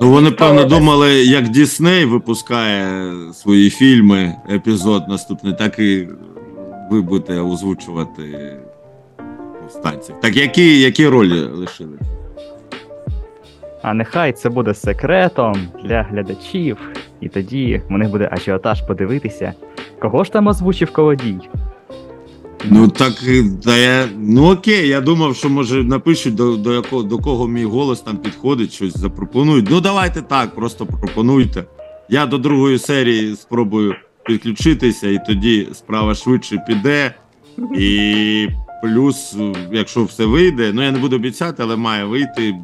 Ну 0.00 0.10
вони 0.10 0.30
певно 0.30 0.64
думали, 0.64 1.24
як 1.24 1.48
Дісней 1.48 2.04
випускає 2.04 3.12
свої 3.34 3.70
фільми, 3.70 4.34
епізод 4.50 5.08
наступний, 5.08 5.54
так 5.54 5.78
і 5.78 6.08
ви 6.90 7.00
будете 7.00 7.40
озвучувати 7.40 8.56
повстанців. 9.62 10.14
Так 10.22 10.36
які, 10.36 10.80
які 10.80 11.08
ролі 11.08 11.40
лишили? 11.40 11.98
А 13.82 13.94
нехай 13.94 14.32
це 14.32 14.48
буде 14.48 14.74
секретом 14.74 15.54
для 15.84 16.02
глядачів, 16.02 16.76
і 17.20 17.28
тоді 17.28 17.82
в 17.88 17.92
них 17.92 18.10
буде 18.10 18.28
ажіотаж 18.32 18.82
подивитися, 18.82 19.52
кого 20.00 20.24
ж 20.24 20.32
там 20.32 20.46
озвучив 20.46 20.92
колодій. 20.92 21.38
Ну 22.64 22.88
так 22.88 23.12
та 23.64 23.76
я. 23.76 24.08
Ну 24.18 24.52
окей, 24.52 24.88
я 24.88 25.00
думав, 25.00 25.36
що 25.36 25.48
може 25.48 25.84
напишуть 25.84 26.34
до, 26.34 26.56
до 26.56 26.72
якого 26.72 27.02
до 27.02 27.18
кого 27.18 27.48
мій 27.48 27.64
голос 27.64 28.00
там 28.00 28.16
підходить, 28.16 28.72
щось 28.72 28.96
запропонують. 28.96 29.66
Ну 29.70 29.80
давайте 29.80 30.22
так, 30.22 30.54
просто 30.54 30.86
пропонуйте. 30.86 31.64
Я 32.08 32.26
до 32.26 32.38
другої 32.38 32.78
серії 32.78 33.36
спробую 33.36 33.94
підключитися, 34.28 35.08
і 35.08 35.24
тоді 35.26 35.68
справа 35.72 36.14
швидше 36.14 36.64
піде. 36.66 37.14
І 37.78 38.48
плюс, 38.82 39.36
якщо 39.72 40.04
все 40.04 40.24
вийде, 40.24 40.70
ну 40.74 40.82
я 40.82 40.92
не 40.92 40.98
буду 40.98 41.16
обіцяти, 41.16 41.62
але 41.62 41.76
має 41.76 42.04
вийти. 42.04 42.54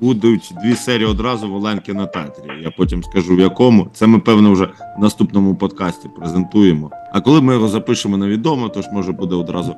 Будуть 0.00 0.52
дві 0.64 0.74
серії 0.74 1.06
одразу 1.06 1.48
в 1.48 1.54
Оленки 1.54 1.94
на 1.94 2.06
театрі. 2.06 2.42
Я 2.62 2.70
потім 2.70 3.02
скажу 3.02 3.36
в 3.36 3.40
якому. 3.40 3.88
Це 3.94 4.06
ми, 4.06 4.18
певно, 4.18 4.52
вже 4.52 4.64
в 4.64 5.00
наступному 5.00 5.54
подкасті 5.54 6.08
презентуємо. 6.18 6.90
А 7.12 7.20
коли 7.20 7.40
ми 7.40 7.54
його 7.54 7.68
запишемо 7.68 8.16
на 8.16 8.28
відомо, 8.28 8.68
то 8.68 8.82
ж 8.82 8.88
може 8.92 9.12
буде 9.12 9.34
одразу 9.34 9.74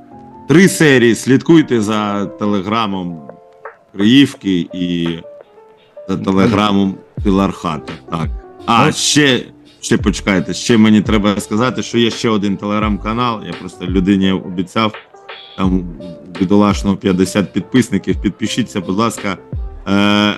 три 0.49 0.69
серії. 0.69 1.15
Слідкуйте 1.15 1.81
за 1.81 2.27
телеграмом 2.27 3.21
Криївки 3.93 4.67
і 4.75 5.09
за 6.09 6.17
телеграмом 6.17 6.95
Пілархата. 7.25 7.93
Так. 8.11 8.29
А 8.67 8.93
ще, 8.93 9.43
ще 9.85 9.99
почекайте, 9.99 10.55
ще 10.55 10.79
мені 10.79 11.01
треба 11.01 11.41
сказати, 11.41 11.83
що 11.83 11.99
є 11.99 12.11
ще 12.11 12.29
один 12.29 12.57
телеграм-канал. 12.57 13.41
Я 13.47 13.53
просто 13.53 13.87
людині 13.87 14.33
обіцяв. 14.33 14.93
Там 15.57 15.75
у 15.75 16.39
бідолашного 16.39 16.97
50 16.97 17.53
підписників. 17.53 18.21
Підпишіться, 18.21 18.81
будь 18.81 18.97
ласка. 18.97 19.37
Е, 19.89 20.35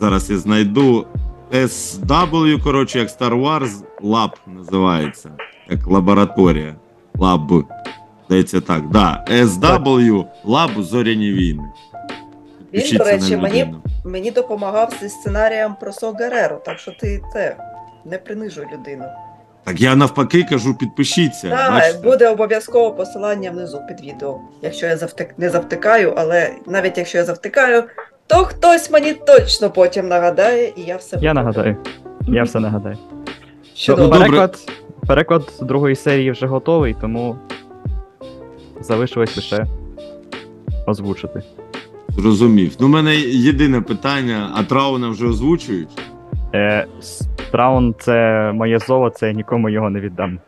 зараз 0.00 0.30
я 0.30 0.38
знайду. 0.38 1.06
SW, 1.52 2.62
коротше, 2.62 2.98
як 2.98 3.08
Star 3.08 3.42
Wars 3.42 3.70
Lab 4.02 4.30
називається. 4.46 5.30
Як 5.70 5.86
лабораторія. 5.86 6.74
Lab. 7.14 7.64
Здається 8.26 8.60
так. 8.60 8.90
Да. 8.90 9.24
SW 9.30 10.24
Lab 10.44 10.82
Зоряні 10.82 11.32
війни. 11.32 11.64
Він, 12.72 12.96
до 12.96 13.04
речі, 13.04 13.36
мені, 13.36 13.74
мені 14.04 14.30
допомагав 14.30 14.92
зі 15.02 15.08
сценарієм 15.08 15.74
про 15.80 15.92
Со 15.92 16.14
так 16.64 16.78
що 16.78 16.92
ти 17.00 17.22
це 17.32 17.56
не 18.04 18.18
принижуй 18.18 18.66
людину. 18.72 19.04
Так 19.64 19.80
я 19.80 19.96
навпаки 19.96 20.46
кажу, 20.50 20.74
підпишіться. 20.74 21.50
Так, 21.50 21.72
бачите? 21.72 22.02
буде 22.02 22.28
обов'язково 22.28 22.92
посилання 22.92 23.50
внизу 23.50 23.80
під 23.88 24.00
відео, 24.00 24.40
якщо 24.62 24.86
я 24.86 24.96
завтик... 24.96 25.38
не 25.38 25.50
завтикаю, 25.50 26.14
але 26.16 26.50
навіть 26.66 26.98
якщо 26.98 27.18
я 27.18 27.24
завтикаю, 27.24 27.84
то 28.26 28.36
хтось 28.36 28.90
мені 28.90 29.12
точно 29.12 29.70
потім 29.70 30.08
нагадає, 30.08 30.72
і 30.76 30.82
я 30.82 30.96
все 30.96 31.18
Я 31.20 31.34
нагадаю. 31.34 31.76
Я 32.28 32.42
все 32.42 32.60
нагадаю. 32.60 32.98
Чудово. 33.74 34.02
Ну, 34.02 34.12
добре. 34.12 34.28
Переклад, 34.28 34.72
переклад 35.06 35.42
з 35.58 35.60
другої 35.60 35.96
серії 35.96 36.30
вже 36.30 36.46
готовий, 36.46 36.96
тому 37.00 37.36
залишилось 38.80 39.36
лише 39.36 39.66
озвучити. 40.86 41.42
Зрозумів. 42.08 42.76
Ну, 42.78 42.86
у 42.86 42.90
мене 42.90 43.16
єдине 43.16 43.80
питання: 43.80 44.50
а 44.54 44.64
Трауна 44.64 45.08
вже 45.08 45.26
озвучують? 45.26 45.88
Е, 46.54 46.86
Страун 47.00 47.94
це 47.98 48.50
моє 48.54 48.78
золото, 48.78 49.26
я 49.26 49.32
нікому 49.32 49.68
його 49.68 49.90
не 49.90 50.00
віддам. 50.00 50.38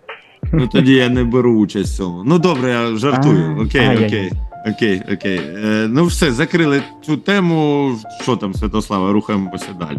Ну 0.52 0.66
тоді 0.66 0.94
я 0.94 1.08
не 1.08 1.24
беру 1.24 1.58
участь 1.58 1.94
в 1.94 1.96
цьому. 1.96 2.22
Ну 2.26 2.38
добре, 2.38 2.70
я 2.70 2.96
жартую. 2.96 3.56
А, 3.58 3.62
Окей, 3.62 3.80
ай-яй-яй. 3.80 4.06
окей. 4.06 4.32
Окей, 4.74 5.02
окей. 5.14 5.36
Е, 5.38 5.86
ну 5.88 6.04
все, 6.04 6.32
закрили 6.32 6.82
цю 7.02 7.16
тему. 7.16 7.90
Що 8.22 8.36
там, 8.36 8.54
Святослава, 8.54 9.12
рухаємося 9.12 9.68
далі. 9.80 9.98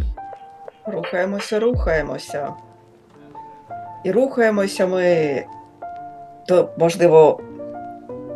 Рухаємося, 0.86 1.60
рухаємося. 1.60 2.50
І 4.06 4.12
рухаємося 4.12 4.88
ми. 4.88 5.44
То, 6.48 6.70
можливо, 6.80 7.42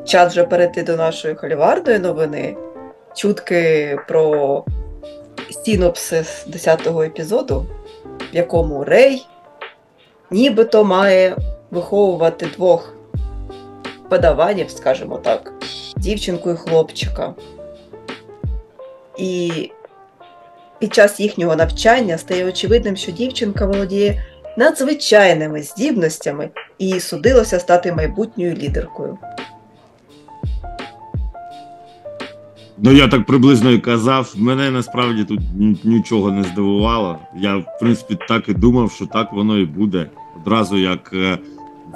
час 0.06 0.32
вже 0.32 0.44
перейти 0.44 0.84
до 0.84 0.96
нашої 0.96 1.36
холіварної 1.36 2.00
новини. 2.00 2.56
Чутки 3.16 3.98
про 4.08 4.64
синопсис 5.52 6.48
10-го 6.48 7.04
епізоду, 7.04 7.66
в 8.34 8.36
якому 8.36 8.84
Рей 8.84 9.26
нібито 10.32 10.84
має 10.84 11.38
виховувати 11.72 12.46
двох 12.46 12.94
подаванів, 14.10 14.70
скажімо 14.70 15.18
так, 15.18 15.54
дівчинку 15.98 16.52
і 16.52 16.56
хлопчика. 16.56 17.34
І 19.18 19.72
під 20.80 20.94
час 20.94 21.20
їхнього 21.20 21.56
навчання 21.56 22.18
стає 22.18 22.46
очевидним, 22.46 22.96
що 22.96 23.12
дівчинка 23.12 23.66
володіє 23.66 24.24
надзвичайними 24.58 25.62
здібностями 25.62 26.50
і 26.78 27.00
судилося 27.00 27.60
стати 27.60 27.92
майбутньою 27.92 28.56
лідеркою. 28.56 29.18
Ну, 32.84 32.92
я 32.92 33.08
так 33.08 33.26
приблизно 33.26 33.72
і 33.72 33.80
казав. 33.80 34.34
Мене 34.38 34.72
насправді 34.72 35.24
тут 35.24 35.40
нічого 35.84 36.32
не 36.32 36.44
здивувало. 36.44 37.18
Я, 37.38 37.58
в 37.58 37.66
принципі, 37.80 38.18
так 38.28 38.50
і 38.50 38.54
думав, 38.54 38.92
що 38.92 39.06
так 39.06 39.34
воно 39.34 39.58
і 39.58 39.66
буде. 39.66 40.10
Одразу 40.42 40.78
як 40.78 41.12
е, 41.14 41.38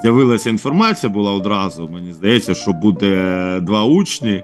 з'явилася 0.02 0.50
інформація, 0.50 1.12
була 1.12 1.32
одразу, 1.32 1.88
мені 1.88 2.12
здається, 2.12 2.54
що 2.54 2.72
буде 2.72 3.60
два 3.62 3.84
учні. 3.84 4.42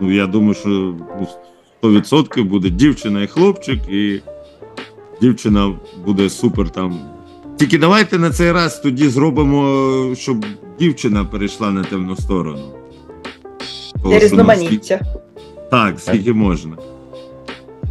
Ну, 0.00 0.12
я 0.12 0.26
думаю, 0.26 0.54
що 0.54 0.68
ну, 1.82 1.90
100% 1.90 2.44
буде 2.44 2.70
дівчина 2.70 3.22
і 3.22 3.26
хлопчик, 3.26 3.88
і 3.88 4.20
дівчина 5.20 5.74
буде 6.06 6.30
супер 6.30 6.70
там. 6.70 6.98
Тільки 7.56 7.78
давайте 7.78 8.18
на 8.18 8.30
цей 8.30 8.52
раз 8.52 8.80
тоді 8.80 9.08
зробимо, 9.08 10.14
щоб 10.14 10.46
дівчина 10.78 11.24
перейшла 11.24 11.70
на 11.70 11.84
темну 11.84 12.16
сторону. 12.16 12.72
Ну, 14.04 14.18
різноманіття. 14.18 15.00
Так, 15.72 16.00
скільки 16.00 16.32
можна. 16.32 16.76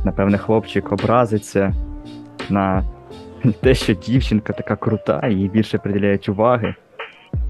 Напевне, 0.05 0.37
хлопчик 0.37 0.91
образиться 0.91 1.73
на 2.49 2.83
те, 3.61 3.73
що 3.73 3.93
дівчинка 3.93 4.53
така 4.53 4.75
крута, 4.75 5.27
їй 5.27 5.49
більше 5.49 5.77
приділяють 5.77 6.29
уваги, 6.29 6.75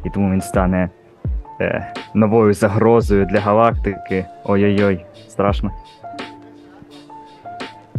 і 0.05 0.09
тому 0.09 0.33
він 0.33 0.41
стане 0.41 0.89
е, 1.61 1.93
новою 2.13 2.53
загрозою 2.53 3.25
для 3.25 3.39
галактики. 3.39 4.25
Ой-ой-ой, 4.43 5.05
страшно. 5.29 5.71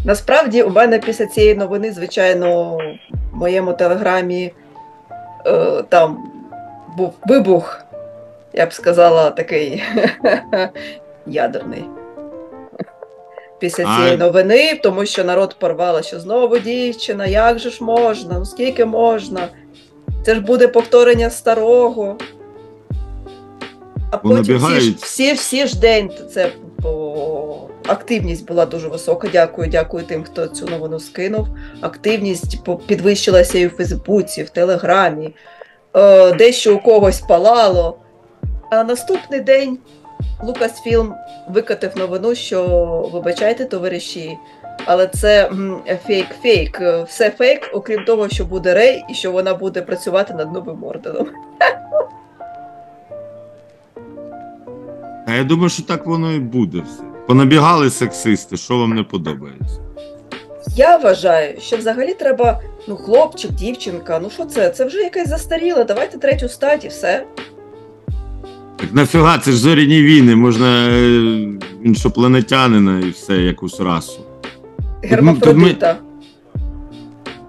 Насправді, 0.05 0.63
у 0.63 0.71
мене 0.71 0.99
після 0.99 1.27
цієї 1.27 1.55
новини, 1.55 1.93
звичайно, 1.93 2.77
в 3.33 3.37
моєму 3.37 3.73
телеграмі 3.73 4.53
е, 5.47 5.83
там 5.89 6.19
був 6.97 7.15
вибух, 7.27 7.85
я 8.53 8.67
б 8.67 8.73
сказала, 8.73 9.31
такий 9.31 9.83
ядерний. 11.27 11.85
Після 13.63 13.97
цієї 13.97 14.17
новини, 14.17 14.81
тому 14.83 15.07
що 15.07 15.25
народ 15.25 15.57
порвало, 15.59 16.03
що 16.03 16.21
знову 16.21 16.59
дівчина, 16.59 17.27
як 17.27 17.59
же 17.59 17.71
ж 17.71 17.85
можна? 17.85 18.39
Ну 18.39 18.45
скільки 18.45 18.85
можна? 18.85 19.49
Це 20.25 20.35
ж 20.35 20.41
буде 20.41 20.69
повторення 20.69 21.31
старого. 21.31 22.17
А 24.11 24.17
потім 24.17 24.59
всі 24.59 24.81
ж, 24.81 24.95
всі, 25.01 25.33
всі 25.33 25.67
ж 25.67 25.81
день 25.81 26.11
це 26.35 26.53
о, 26.85 27.69
активність 27.87 28.47
була 28.47 28.67
дуже 28.67 28.89
висока. 28.89 29.29
Дякую, 29.33 29.69
дякую 29.69 30.05
тим, 30.05 30.25
хто 30.25 30.47
цю 30.47 30.67
новину 30.67 31.01
скинув. 31.01 31.49
Активність 31.81 32.59
підвищилася 32.87 33.59
і 33.59 33.67
в 33.67 33.71
Фейсбуці, 33.71 34.43
в 34.43 34.51
Телеграмі, 34.51 35.35
е, 35.97 36.33
дещо 36.33 36.77
у 36.77 36.79
когось 36.79 37.21
палало. 37.21 37.99
А 38.71 38.85
наступний 38.85 39.41
день 39.41 39.79
Лукасфілм 40.43 41.15
викатив 41.49 41.91
новину, 41.97 42.35
що 42.35 42.65
вибачайте, 43.13 43.65
товариші, 43.65 44.39
але 44.85 45.07
це 45.07 45.51
фейк-фейк. 46.09 47.05
Все 47.05 47.31
фейк, 47.31 47.71
окрім 47.73 48.05
того, 48.05 48.29
що 48.29 48.45
буде 48.45 48.75
Рей 48.75 49.05
і 49.11 49.15
що 49.15 49.33
вона 49.33 49.55
буде 49.55 49.83
працювати 49.83 50.35
над 50.35 50.53
новим 50.53 50.85
орденом. 50.85 51.27
А 55.27 55.35
я 55.35 55.45
думаю, 55.45 55.69
що 55.69 55.83
так 55.83 56.07
воно 56.07 56.33
і 56.33 56.39
буде 56.39 56.79
все. 56.79 57.03
Понабігали 57.27 57.91
сексисти, 57.91 58.57
що 58.57 58.79
вам 58.79 58.95
не 58.95 59.03
подобається. 59.03 59.79
Я 60.77 60.97
вважаю, 60.97 61.61
що 61.61 61.77
взагалі 61.77 62.15
треба 62.15 62.61
ну, 62.89 62.97
хлопчик, 62.97 63.51
дівчинка, 63.51 64.19
ну 64.19 64.31
що 64.31 64.45
це? 64.45 64.71
Це 64.71 64.85
вже 64.85 64.99
якась 64.99 65.29
застаріла, 65.29 65.85
давайте 65.85 66.19
третю 66.19 66.49
стать 66.49 66.85
і 66.85 66.89
все. 66.89 67.25
Так 68.83 68.95
нафіга, 68.95 69.39
це 69.39 69.51
ж 69.53 69.57
зоряні 69.59 70.03
війни, 70.03 70.37
можна 70.37 70.89
е, 70.89 71.49
іншопланетянина 71.85 73.01
і 73.01 73.11
все, 73.11 73.37
якусь 73.37 73.81
расу. 73.81 74.21
Гермафродита. 75.03 75.97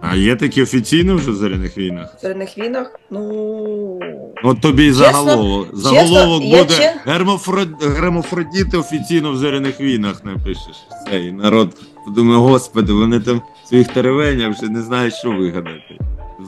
А 0.01 0.15
є 0.15 0.35
такі 0.35 0.63
офіційно 0.63 1.15
вже 1.15 1.31
в 1.31 1.35
зоряних 1.35 1.77
війнах? 1.77 2.15
В 2.17 2.21
зоряних 2.21 2.57
війнах, 2.57 2.99
ну. 3.11 3.99
От 4.43 4.61
тобі 4.61 4.83
і 4.85 4.89
Чесно- 4.89 5.03
заголовок. 5.03 5.67
Заголовок 5.73 6.43
я 6.43 6.57
буде 6.63 6.73
че- 6.77 6.93
гермофрод... 7.05 7.69
гермофродіти 7.83 8.77
офіційно 8.77 9.31
в 9.31 9.37
зоряних 9.37 9.81
війнах 9.81 10.25
напишеш. 10.25 10.75
Все, 11.07 11.19
і 11.19 11.31
народ 11.31 11.69
подумає, 12.05 12.39
господи, 12.39 12.93
вони 12.93 13.19
там 13.19 13.41
своїх 13.69 13.87
теревенях 13.87 14.57
вже 14.57 14.69
не 14.71 14.81
знають, 14.81 15.13
що 15.13 15.31
вигадати. 15.31 15.97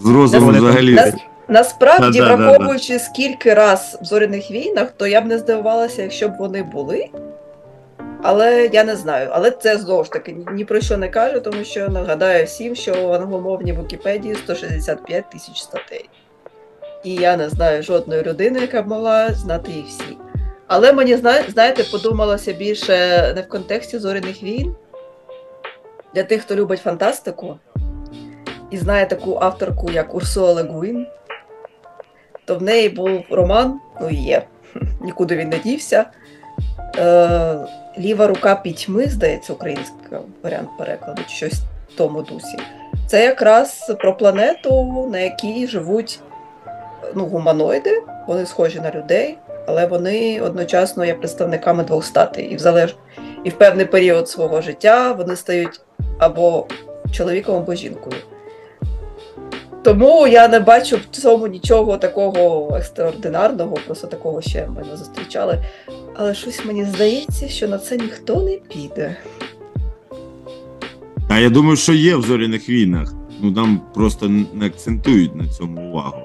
З 0.04 0.10
розуму 0.10 0.45
Вони 0.45 0.58
там 0.58 0.67
взагалі. 0.67 0.91
вірять. 0.91 1.15
Насправді, 1.47 2.19
Да-да-да-да. 2.19 2.47
враховуючи 2.47 2.99
скільки 2.99 3.53
раз 3.53 3.97
в 4.01 4.05
зоряних 4.05 4.51
війнах, 4.51 4.91
то 4.97 5.08
я 5.08 5.21
б 5.21 5.25
не 5.25 5.38
здивувалася, 5.38 6.01
якщо 6.01 6.29
б 6.29 6.38
вони 6.39 6.63
були. 6.63 7.05
Але 8.23 8.69
я 8.73 8.84
не 8.84 8.95
знаю. 8.95 9.29
Але 9.31 9.51
це 9.51 9.77
знову 9.77 10.03
ж 10.03 10.12
таки 10.12 10.31
ні- 10.31 10.45
ні 10.51 10.65
про 10.65 10.81
що 10.81 10.97
не 10.97 11.08
каже, 11.10 11.39
тому 11.39 11.63
що 11.63 11.89
нагадаю 11.89 12.45
всім, 12.45 12.75
що 12.75 13.08
в 13.08 13.13
англомовній 13.13 13.73
Вікіпедії 13.73 14.36
165 14.36 15.29
тисяч 15.29 15.58
статей. 15.62 16.10
І 17.03 17.13
я 17.15 17.38
не 17.38 17.49
знаю 17.49 17.84
жодної 17.84 18.23
людини, 18.23 18.60
яка 18.60 18.81
б 18.81 18.88
могла 18.88 19.34
знати 19.34 19.71
їх 19.71 19.86
всі. 19.86 20.17
Але 20.67 20.93
мені 20.93 21.15
зна- 21.15 21.43
знаєте, 21.53 21.84
подумалося 21.91 22.53
більше 22.53 22.93
не 23.36 23.41
в 23.41 23.49
контексті 23.49 23.97
зоряних 23.99 24.43
війн. 24.43 24.75
Для 26.15 26.23
тих, 26.23 26.41
хто 26.41 26.55
любить 26.55 26.81
фантастику 26.81 27.58
і 28.71 28.77
знає 28.77 29.05
таку 29.05 29.38
авторку, 29.41 29.91
як 29.91 30.15
Урсула 30.15 30.51
Легуін, 30.53 31.08
то 32.45 32.55
в 32.55 32.62
неї 32.62 32.89
був 32.89 33.23
роман, 33.29 33.79
ну 34.01 34.10
і 34.10 34.15
є, 34.15 34.41
нікуди 35.01 35.36
він 35.36 35.49
не 35.49 35.58
дівся. 35.58 36.05
Е, 36.97 37.58
Ліва 37.97 38.27
рука 38.27 38.55
пітьми, 38.55 39.08
здається, 39.08 39.53
український 39.53 39.97
варіант 40.43 40.69
перекладу, 40.77 41.21
чи 41.27 41.36
щось 41.36 41.60
в 41.93 41.97
тому 41.97 42.21
дусі. 42.21 42.58
Це 43.08 43.23
якраз 43.23 43.95
про 43.99 44.17
планету, 44.17 45.08
на 45.12 45.19
якій 45.19 45.67
живуть 45.67 46.19
ну, 47.15 47.25
гуманоїди, 47.25 48.03
вони 48.27 48.45
схожі 48.45 48.79
на 48.79 48.91
людей, 48.91 49.38
але 49.67 49.86
вони 49.86 50.41
одночасно 50.41 51.05
є 51.05 51.13
представниками 51.13 51.84
двох 51.84 52.05
статей. 52.05 52.45
І 52.45 52.58
залеж... 52.58 52.95
і 53.43 53.49
в 53.49 53.53
певний 53.53 53.86
період 53.86 54.29
свого 54.29 54.62
життя 54.62 55.12
вони 55.12 55.36
стають 55.36 55.81
або 56.19 56.67
чоловіком, 57.12 57.55
або 57.55 57.75
жінкою. 57.75 58.15
Тому 59.86 60.28
я 60.28 60.48
не 60.48 60.60
бачу 60.60 60.98
в 60.98 61.15
цьому 61.15 61.48
нічого 61.48 61.98
такого 61.98 62.76
екстраординарного, 62.78 63.78
просто 63.86 64.08
такого 64.08 64.41
ще 64.41 64.67
ми 64.67 64.84
не 64.91 64.98
зустрічали. 64.98 65.63
Але 66.15 66.34
щось 66.34 66.65
мені 66.65 66.86
здається, 66.86 67.48
що 67.48 67.67
на 67.67 67.78
це 67.78 67.98
ніхто 67.98 68.41
не 68.41 68.52
піде. 68.52 69.17
А 71.30 71.39
я 71.39 71.50
думаю, 71.50 71.76
що 71.78 71.93
є 71.93 72.15
в 72.15 72.21
зоряних 72.21 72.69
війнах. 72.69 73.13
Ну 73.41 73.54
там 73.54 73.82
просто 73.93 74.30
не 74.54 74.65
акцентують 74.65 75.36
на 75.36 75.48
цьому 75.48 75.89
увагу. 75.89 76.21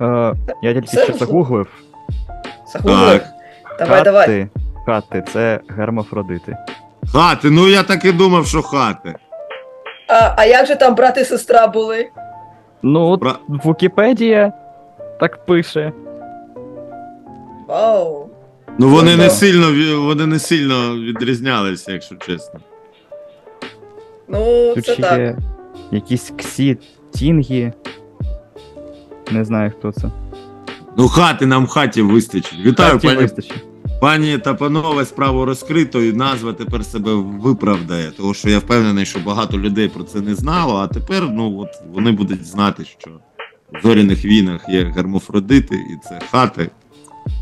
Е, 0.00 0.34
я 0.62 0.74
тільки 0.74 0.86
Все 0.86 1.04
що 1.04 1.12
можливо. 1.12 1.18
загуглив. 1.18 1.68
Загуглив. 2.72 3.20
Так. 3.20 3.78
Давай, 3.78 4.02
давай. 4.02 4.26
Хати, 4.26 4.48
хати 4.86 5.24
це 5.32 5.60
гермафродити. 5.68 6.56
Хати, 7.12 7.50
ну 7.50 7.68
я 7.68 7.82
так 7.82 8.04
і 8.04 8.12
думав, 8.12 8.46
що 8.46 8.62
хати. 8.62 9.14
А, 10.08 10.34
а 10.36 10.44
як 10.46 10.66
же 10.66 10.76
там 10.76 10.94
брат 10.94 11.16
і 11.18 11.24
сестра 11.24 11.66
були? 11.66 12.08
Ну, 12.82 13.08
от 13.10 13.20
Про- 13.20 13.38
Вікіпедія 13.48 14.52
так 15.20 15.46
пише. 15.46 15.92
Вау. 17.68 18.28
Ну 18.78 18.88
вони 18.88 19.16
не 19.16 19.30
сильно 19.30 19.66
ві- 19.66 20.06
вони 20.06 20.26
не 20.26 20.38
сильно 20.38 20.94
відрізнялися, 20.96 21.92
якщо 21.92 22.14
чесно. 22.14 22.60
Ну, 24.28 24.74
Тут 24.74 24.84
це 24.86 24.92
ще 24.92 25.02
так. 25.02 25.18
є 25.18 25.36
якісь 25.90 26.32
ксі 26.36 26.78
тінгі. 27.10 27.72
Не 29.30 29.44
знаю, 29.44 29.72
хто 29.78 29.92
це. 29.92 30.10
Ну, 30.96 31.08
хати 31.08 31.46
нам 31.46 31.66
хаті 31.66 32.02
вистачить. 32.02 32.58
Вітаю, 32.64 32.92
Хаті 32.92 33.06
пані, 33.06 33.18
вистачить. 33.22 33.64
Пані 34.00 34.38
та 34.38 34.54
панове, 34.54 35.04
справу 35.04 35.44
розкрито, 35.44 36.02
і 36.02 36.12
назва 36.12 36.52
тепер 36.52 36.84
себе 36.84 37.14
виправдає. 37.14 38.10
Тому 38.16 38.34
що 38.34 38.50
я 38.50 38.58
впевнений, 38.58 39.06
що 39.06 39.18
багато 39.18 39.58
людей 39.58 39.88
про 39.88 40.04
це 40.04 40.20
не 40.20 40.34
знало, 40.34 40.76
а 40.76 40.86
тепер 40.88 41.22
ну, 41.30 41.58
от, 41.58 41.68
вони 41.94 42.12
будуть 42.12 42.46
знати, 42.46 42.84
що 42.98 43.10
в 43.72 43.82
зоряних 43.82 44.24
війнах 44.24 44.68
є 44.68 44.84
гермофродити, 44.84 45.74
і 45.74 46.08
це 46.08 46.20
хати. 46.30 46.70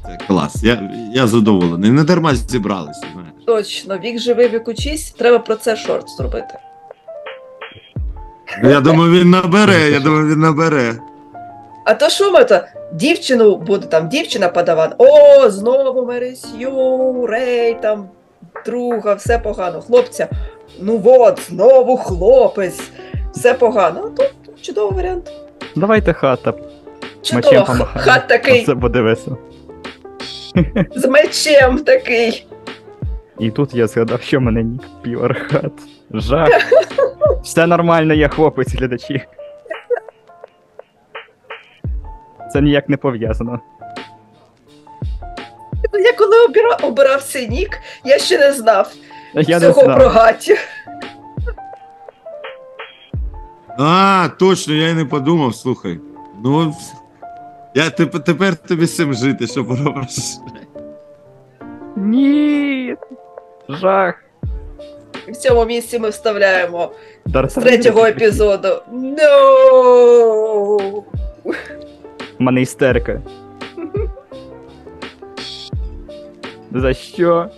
Це 0.06 0.18
клас. 0.26 0.62
Я, 0.62 0.90
я 1.14 1.26
задоволений. 1.26 1.90
Не 1.90 2.04
дарма 2.04 2.34
зібралися, 2.34 3.06
знаєш. 3.12 3.30
Точно, 3.46 3.98
вік 3.98 4.18
живий, 4.18 4.48
вік 4.48 4.68
учись. 4.68 5.10
Треба 5.10 5.38
про 5.38 5.56
це 5.56 5.76
шорт 5.76 6.08
зробити. 6.08 6.58
Я 8.62 8.80
думаю, 8.80 9.20
він 9.20 9.30
набере, 9.30 9.90
я 9.90 10.00
думаю, 10.00 10.26
він 10.26 10.40
набере. 10.40 10.94
А 11.84 11.94
то 11.94 12.08
що 12.08 12.32
ми 12.32 12.44
то? 12.44 12.60
Дівчину 12.92 13.56
буде 13.56 13.86
там, 13.86 14.08
дівчина 14.08 14.48
подаван. 14.48 14.92
О, 14.98 15.50
знову 15.50 16.06
Мересю, 16.06 17.26
Рей, 17.26 17.76
там 17.82 18.08
друга, 18.66 19.14
все 19.14 19.38
погано. 19.38 19.80
Хлопця. 19.80 20.28
Ну 20.80 21.02
от, 21.04 21.40
знову 21.48 21.96
хлопець, 21.96 22.90
все 23.32 23.54
погано. 23.54 24.00
А 24.04 24.22
тут 24.22 24.62
чудовий 24.62 24.96
варіант. 24.96 25.32
Давайте 25.76 26.12
хата. 26.12 26.52
Мечем 27.34 27.42
помахаємо. 27.64 27.86
Хат 27.94 28.28
такий 28.28 28.64
Це 28.64 28.74
буде 28.74 29.00
весело. 29.00 29.38
з 30.94 31.06
мечем 31.08 31.78
такий. 31.78 32.46
І 33.38 33.50
тут 33.50 33.74
я 33.74 33.86
згадав, 33.86 34.22
що 34.22 34.40
мене 34.40 34.62
нік 34.62 34.82
півархат. 35.02 35.72
Жах. 36.10 36.48
Все 37.42 37.66
нормально, 37.66 38.14
я 38.14 38.28
хлопець, 38.28 38.74
глядачі. 38.74 39.24
Це 42.52 42.60
ніяк 42.60 42.88
не 42.88 42.96
пов'язано. 42.96 43.60
Я 45.92 46.12
коли 46.12 46.44
обира... 46.44 46.76
обирав 46.82 47.22
цей 47.22 47.48
нік, 47.48 47.78
я 48.04 48.18
ще 48.18 48.38
не 48.38 48.52
знав 48.52 48.92
Я 49.34 49.60
не 49.60 49.66
цього 49.66 49.84
про. 49.84 50.08
Гаті. 50.08 50.56
А, 53.78 54.28
точно, 54.38 54.74
я 54.74 54.88
й 54.88 54.94
не 54.94 55.04
подумав, 55.04 55.54
слухай. 55.54 55.98
Ну, 56.44 56.74
я 57.74 57.84
теп- 57.84 58.22
тепер 58.22 58.56
тобі 58.56 58.86
з 58.86 58.96
цим 58.96 59.14
жити, 59.14 59.46
що 59.46 59.64
поробиш. 59.64 60.08
Ні. 61.96 62.96
Жах. 63.68 64.14
В 65.28 65.36
цьому 65.36 65.64
місці 65.64 65.98
ми 65.98 66.08
вставляємо 66.08 66.90
з 67.26 67.54
третього 67.54 68.06
епізоду. 68.06 68.68
No! 68.92 71.02
У 72.38 72.44
мене 72.44 72.60
істерика. 72.60 73.20
За 76.72 76.94
що? 76.94 77.48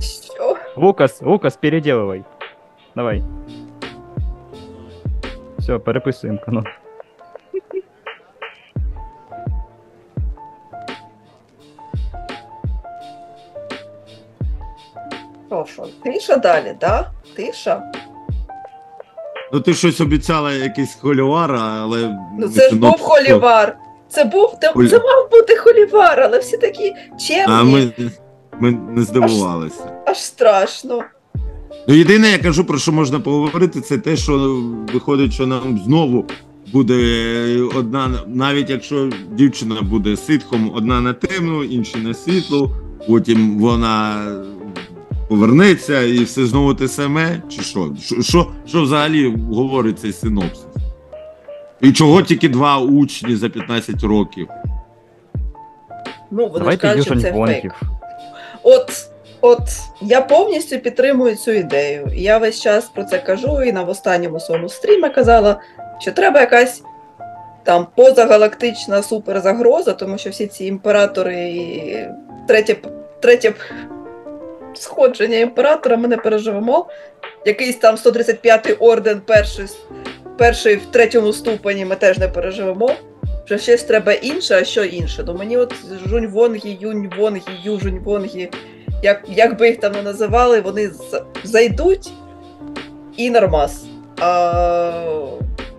Що? 0.00 0.56
Лукас, 0.76 1.22
Лукас, 1.22 1.58
переделывай. 1.62 2.24
Давай. 2.96 3.22
Все, 5.58 5.78
переписуємо. 5.78 6.38
Що, 15.46 15.66
що? 15.72 15.86
Тиша 16.04 16.36
далі, 16.36 16.76
да? 16.80 17.10
Тиша? 17.36 17.82
Ну 19.52 19.60
ти 19.60 19.74
щось 19.74 20.00
обіцяла, 20.00 20.52
якийсь 20.52 20.94
холювар, 20.94 21.54
але. 21.54 22.16
Ну 22.38 22.48
це 22.48 22.68
ж 22.68 22.76
був 22.76 23.00
холівар. 23.00 23.76
Це 24.10 24.24
був 24.24 24.58
це, 24.60 24.72
це 24.88 24.98
мав 24.98 25.30
бути 25.30 25.56
холівар, 25.56 26.20
але 26.20 26.38
всі 26.38 26.56
такі 26.56 26.92
чемні, 27.28 27.44
А 27.46 27.62
ми, 27.62 27.92
ми 28.60 28.70
не 28.70 29.02
здивувалися. 29.02 30.02
аж 30.06 30.18
страшно. 30.18 31.02
Ну, 31.88 31.94
єдине, 31.94 32.30
я 32.30 32.38
кажу, 32.38 32.64
про 32.64 32.78
що 32.78 32.92
можна 32.92 33.20
поговорити, 33.20 33.80
це 33.80 33.98
те, 33.98 34.16
що 34.16 34.62
виходить, 34.92 35.32
що 35.32 35.46
нам 35.46 35.80
знову 35.84 36.24
буде 36.72 36.96
одна, 37.76 38.10
навіть 38.26 38.70
якщо 38.70 39.10
дівчина 39.32 39.82
буде 39.82 40.16
ситхом, 40.16 40.72
одна 40.74 41.00
на 41.00 41.12
темну, 41.12 41.64
інша 41.64 41.98
на 41.98 42.14
світлу, 42.14 42.70
потім 43.08 43.58
вона 43.58 44.26
повернеться 45.28 46.02
і 46.02 46.24
все 46.24 46.46
знову 46.46 46.74
те 46.74 46.88
саме, 46.88 47.42
чи 47.48 47.62
що? 47.62 47.92
Що, 48.02 48.22
що, 48.22 48.46
що 48.66 48.82
взагалі 48.82 49.34
говорить 49.52 49.98
цей 50.00 50.12
синопсис? 50.12 50.64
І 51.80 51.92
чого 51.92 52.22
тільки 52.22 52.48
два 52.48 52.78
учні 52.78 53.36
за 53.36 53.48
15 53.48 54.02
років? 54.02 54.48
Ну, 56.30 56.42
вони 56.42 56.52
ж 56.52 56.58
Давайте 56.58 56.88
кажуть, 56.88 57.04
що 57.04 57.20
це 57.20 57.32
фейк. 57.32 57.74
От, 58.62 59.08
от 59.40 59.60
я 60.00 60.20
повністю 60.20 60.78
підтримую 60.78 61.36
цю 61.36 61.50
ідею. 61.50 62.08
Я 62.14 62.38
весь 62.38 62.60
час 62.60 62.84
про 62.94 63.04
це 63.04 63.18
кажу, 63.18 63.62
і 63.62 63.72
на 63.72 63.82
останньому 63.82 64.40
своєму 64.40 64.68
стрімі 64.68 65.08
казала, 65.08 65.60
що 66.00 66.12
треба 66.12 66.40
якась 66.40 66.82
там 67.64 67.86
позагалактична 67.96 69.02
суперзагроза, 69.02 69.92
тому 69.92 70.18
що 70.18 70.30
всі 70.30 70.46
ці 70.46 70.64
імператори 70.64 71.48
і 71.48 71.98
третє, 72.48 72.76
третє 73.20 73.52
сходження 74.74 75.38
імператора 75.38 75.96
ми 75.96 76.08
не 76.08 76.16
переживемо. 76.16 76.86
Якийсь 77.46 77.76
там 77.76 77.96
135-й 77.96 78.76
орден, 78.80 79.20
перший, 79.26 79.66
перший 80.40 80.76
в 80.76 80.86
третьому 80.86 81.32
ступені 81.32 81.84
ми 81.84 81.96
теж 81.96 82.18
не 82.18 82.28
переживемо. 82.28 82.90
Що 83.44 83.58
щось 83.58 83.82
треба 83.82 84.12
інше, 84.12 84.54
а 84.54 84.64
що 84.64 84.84
інше. 84.84 85.24
Ну 85.26 85.34
мені 85.34 85.56
от 85.56 85.74
Жунь 86.06 86.26
Вонгі, 86.26 86.78
Юнь 86.80 87.10
Вонгі, 87.18 87.42
Южунь 87.62 87.98
Вонгі, 87.98 88.50
як, 89.02 89.22
як 89.28 89.58
би 89.58 89.68
їх 89.68 89.80
там 89.80 89.92
не 89.92 90.02
називали, 90.02 90.60
вони 90.60 90.90
зайдуть 91.44 92.10
і 93.16 93.30
нормас. 93.30 93.84
А, 94.20 94.92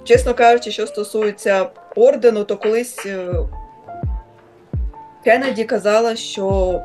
чесно 0.04 0.34
кажучи, 0.34 0.71
що 0.71 0.88
стосується 0.88 1.69
ордену, 1.95 2.43
то 2.43 2.58
колись 2.58 3.06
е, 3.06 3.28
Кеннеді 5.24 5.63
казала, 5.63 6.15
що 6.15 6.80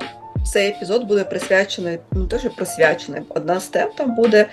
цей 0.52 0.68
епізод 0.68 1.04
буде 1.04 1.24
присвячений, 1.24 1.98
ну 2.12 2.26
те, 2.26 2.38
присвячений. 2.56 3.22
Одна 3.28 3.60
з 3.60 3.68
тем 3.68 3.88
там 3.96 4.14
буде 4.14 4.46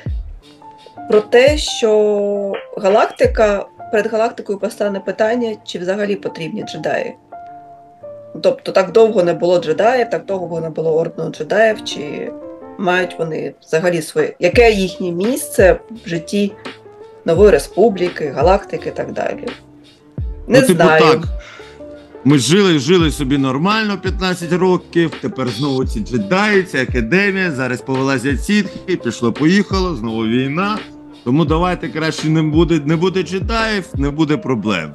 про 1.09 1.21
те, 1.21 1.57
що 1.57 2.53
галактика 2.77 3.65
перед 3.91 4.11
галактикою 4.11 4.59
постане 4.59 4.99
питання, 4.99 5.55
чи 5.65 5.79
взагалі 5.79 6.15
потрібні 6.15 6.63
джедаї. 6.63 7.15
Тобто 8.41 8.71
так 8.71 8.91
довго 8.91 9.23
не 9.23 9.33
було 9.33 9.59
джедаїв, 9.59 10.09
так 10.09 10.25
довго 10.25 10.61
не 10.61 10.69
було 10.69 10.95
ордену 10.95 11.29
джедаїв, 11.29 11.83
чи 11.83 12.31
мають 12.77 13.19
вони 13.19 13.53
взагалі 13.61 14.01
своє. 14.01 14.33
Яке 14.39 14.71
їхнє 14.71 15.11
місце 15.11 15.79
в 16.05 16.09
житті 16.09 16.51
Нової 17.25 17.51
Республіки, 17.51 18.29
галактики 18.29 18.89
і 18.89 18.91
так 18.91 19.11
далі. 19.11 19.47
Не 20.47 20.61
ну, 20.61 20.67
типу, 20.67 20.73
знаю. 20.73 21.01
так. 21.01 21.21
Ми 22.25 22.37
жили, 22.37 22.79
жили 22.79 23.11
собі 23.11 23.37
нормально 23.37 23.97
15 23.97 24.53
років. 24.53 25.11
Тепер 25.21 25.49
знову 25.49 25.85
ці 25.85 25.99
джедаї, 25.99 26.65
академія. 26.73 27.51
Зараз 27.51 27.81
повилазять 27.81 28.43
сітки, 28.43 28.95
пішло, 28.95 29.33
поїхало, 29.33 29.95
знову 29.95 30.25
війна. 30.25 30.77
Тому 31.23 31.45
давайте 31.45 31.87
краще 31.87 32.29
не 32.29 32.41
буде, 32.41 32.81
не 32.85 32.95
буде 32.95 33.23
джедаїв, 33.23 33.85
не 33.95 34.09
буде 34.09 34.37
проблем. 34.37 34.91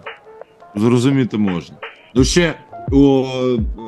Зрозуміти 0.77 1.39
можна. 1.39 1.77
Ну 2.15 2.25
ще 2.25 2.55
у 2.93 3.25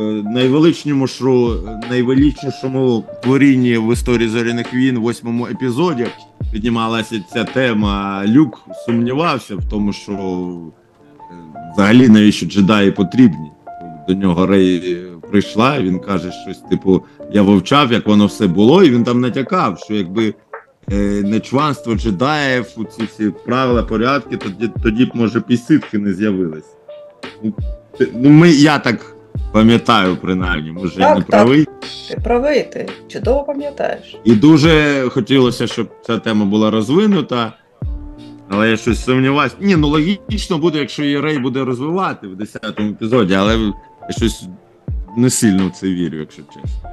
е, 0.00 0.02
найвеличнішому 0.22 1.54
найвеличнішому 1.90 3.04
творінні 3.22 3.78
в 3.78 3.92
історії 3.92 4.28
зоряних 4.28 4.74
війн, 4.74 4.98
восьмому 4.98 5.46
епізоді, 5.46 6.06
піднімалася 6.52 7.24
ця 7.32 7.44
тема. 7.44 8.24
Люк 8.26 8.62
сумнівався 8.86 9.56
в 9.56 9.64
тому, 9.70 9.92
що 9.92 10.12
взагалі 11.72 12.08
навіщо 12.08 12.46
джедаї 12.46 12.90
потрібні. 12.90 13.50
До 14.08 14.14
нього 14.14 14.46
Рей 14.46 14.96
прийшла, 15.30 15.80
він 15.80 15.98
каже 15.98 16.32
щось, 16.32 16.58
типу, 16.58 17.02
я 17.32 17.42
вивчав, 17.42 17.92
як 17.92 18.06
воно 18.06 18.26
все 18.26 18.46
було, 18.46 18.84
і 18.84 18.90
він 18.90 19.04
там 19.04 19.20
натякав, 19.20 19.78
що 19.78 19.94
якби 19.94 20.34
е, 20.92 20.94
не 21.24 21.40
чванство 21.40 21.94
джедаїв, 21.94 22.66
у 22.76 22.84
ці 22.84 23.02
всі 23.02 23.30
правила, 23.44 23.82
порядки, 23.82 24.36
тоді, 24.36 24.70
тоді 24.82 25.04
б, 25.04 25.10
може, 25.14 25.42
ситхи 25.66 25.98
не 25.98 26.14
з'явились. 26.14 26.76
Ну, 27.42 27.54
ну, 28.14 28.30
ми, 28.30 28.50
я 28.50 28.78
так 28.78 29.16
пам'ятаю, 29.52 30.16
принаймні, 30.16 30.72
може, 30.72 31.00
я 31.00 31.06
Так, 31.08 31.16
не 31.16 31.22
так. 31.22 31.30
правий. 31.30 31.66
Ти 32.08 32.20
правий, 32.24 32.62
ти 32.72 32.88
чудово 33.08 33.44
пам'ятаєш. 33.44 34.16
І 34.24 34.32
дуже 34.32 35.02
хотілося, 35.08 35.66
щоб 35.66 35.88
ця 36.06 36.18
тема 36.18 36.44
була 36.44 36.70
розвинута. 36.70 37.52
Але 38.52 38.70
я 38.70 38.76
щось 38.76 39.04
сумніваюся. 39.04 39.56
Ні, 39.60 39.76
ну 39.76 39.88
логічно 39.88 40.58
буде, 40.58 40.78
якщо 40.78 41.02
її 41.02 41.20
Рей 41.20 41.38
буде 41.38 41.64
розвивати 41.64 42.26
в 42.26 42.40
10-му 42.40 42.90
епізоді, 42.90 43.34
але 43.34 43.58
я 44.08 44.10
щось 44.10 44.44
не 45.16 45.30
сильно 45.30 45.68
в 45.68 45.70
це 45.70 45.86
вірю, 45.86 46.18
якщо 46.18 46.42
чесно. 46.42 46.90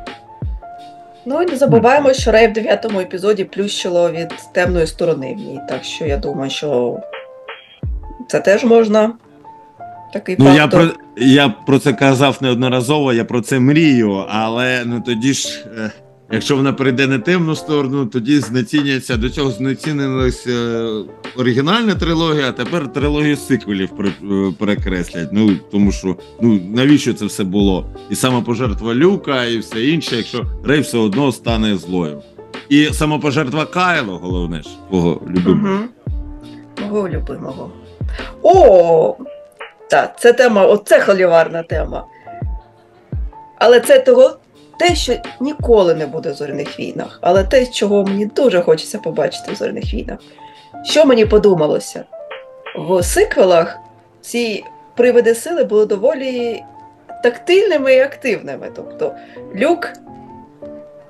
Ну 1.26 1.42
і 1.42 1.46
не 1.46 1.58
забуваємо, 1.58 2.14
що 2.14 2.32
Рей 2.32 2.48
в 2.48 2.54
дев'ятому 2.54 3.00
епізоді 3.00 3.44
плющило 3.44 4.12
від 4.12 4.34
темної 4.54 4.88
сторони 4.88 5.34
в 5.34 5.38
ній. 5.38 5.60
Так 5.70 5.84
що 5.84 6.06
я 6.06 6.18
думаю, 6.18 6.52
що 6.52 7.00
це 8.28 8.40
теж 8.40 8.64
можна. 8.64 9.14
Такий 10.14 10.36
Ну 10.40 10.56
я 10.56 10.68
про 10.68 10.88
я 11.18 11.50
про 11.50 11.80
це 11.80 11.94
казав 11.94 12.38
неодноразово, 12.42 13.14
я 13.14 13.26
про 13.26 13.42
це 13.42 13.60
мрію, 13.60 14.26
але 14.30 14.84
ну 14.86 15.02
тоді 15.02 15.34
ж, 15.34 15.66
е, 15.78 15.92
якщо 16.32 16.56
вона 16.56 16.74
перейде 16.74 17.08
на 17.08 17.20
темну 17.20 17.56
сторону, 17.56 18.06
тоді 18.06 18.40
знецінюється 18.40 19.18
до 19.18 19.30
цього 19.30 19.52
знецінилася 19.52 20.50
е, 20.50 21.04
оригінальна 21.38 21.96
трилогія, 21.96 22.50
а 22.50 22.52
тепер 22.52 22.94
трилогію 22.94 23.38
сиквелів 23.38 23.90
е, 24.00 24.12
перекреслять. 24.60 25.30
Ну 25.32 25.56
тому 25.72 25.92
що 25.92 26.16
ну 26.42 26.60
навіщо 26.76 27.14
це 27.14 27.26
все 27.26 27.44
було? 27.44 27.86
І 28.10 28.16
самопожертва 28.16 28.96
Люка, 28.96 29.46
і 29.46 29.58
все 29.58 29.86
інше, 29.86 30.16
якщо 30.16 30.46
Рей 30.66 30.80
все 30.80 30.98
одно 30.98 31.32
стане 31.32 31.78
злою. 31.78 32.22
І 32.70 32.86
самопожертва 32.86 33.66
Кайло, 33.66 34.18
головне 34.18 34.62
ж, 34.62 34.70
твого 34.90 35.22
любимого. 35.28 35.76
Угу. 35.76 35.84
Мого 36.82 37.10
любимого. 37.10 37.72
О! 38.42 39.16
Так, 39.90 40.20
це 40.20 40.34
тема, 40.34 40.66
оце 40.66 41.02
холіварна 41.02 41.64
тема. 41.64 42.06
Але 43.60 43.80
це 43.80 44.00
того, 44.00 44.38
те, 44.80 44.96
що 44.96 45.14
ніколи 45.40 45.96
не 45.96 46.06
буде 46.06 46.32
в 46.32 46.34
зоряних 46.34 46.80
війнах, 46.80 47.20
але 47.22 47.44
те, 47.44 47.66
чого 47.66 48.04
мені 48.04 48.26
дуже 48.26 48.62
хочеться 48.62 48.98
побачити 48.98 49.52
в 49.52 49.56
зоряних 49.56 49.94
війнах. 49.94 50.20
Що 50.84 51.06
мені 51.06 51.26
подумалося? 51.26 52.04
в 52.78 53.04
сиквелах 53.04 53.78
ці 54.22 54.64
привиди 54.96 55.36
сили 55.36 55.64
були 55.64 55.86
доволі 55.86 56.64
тактильними 57.24 57.94
і 57.94 58.00
активними. 58.00 58.70
Тобто 58.76 59.16
люк 59.56 59.90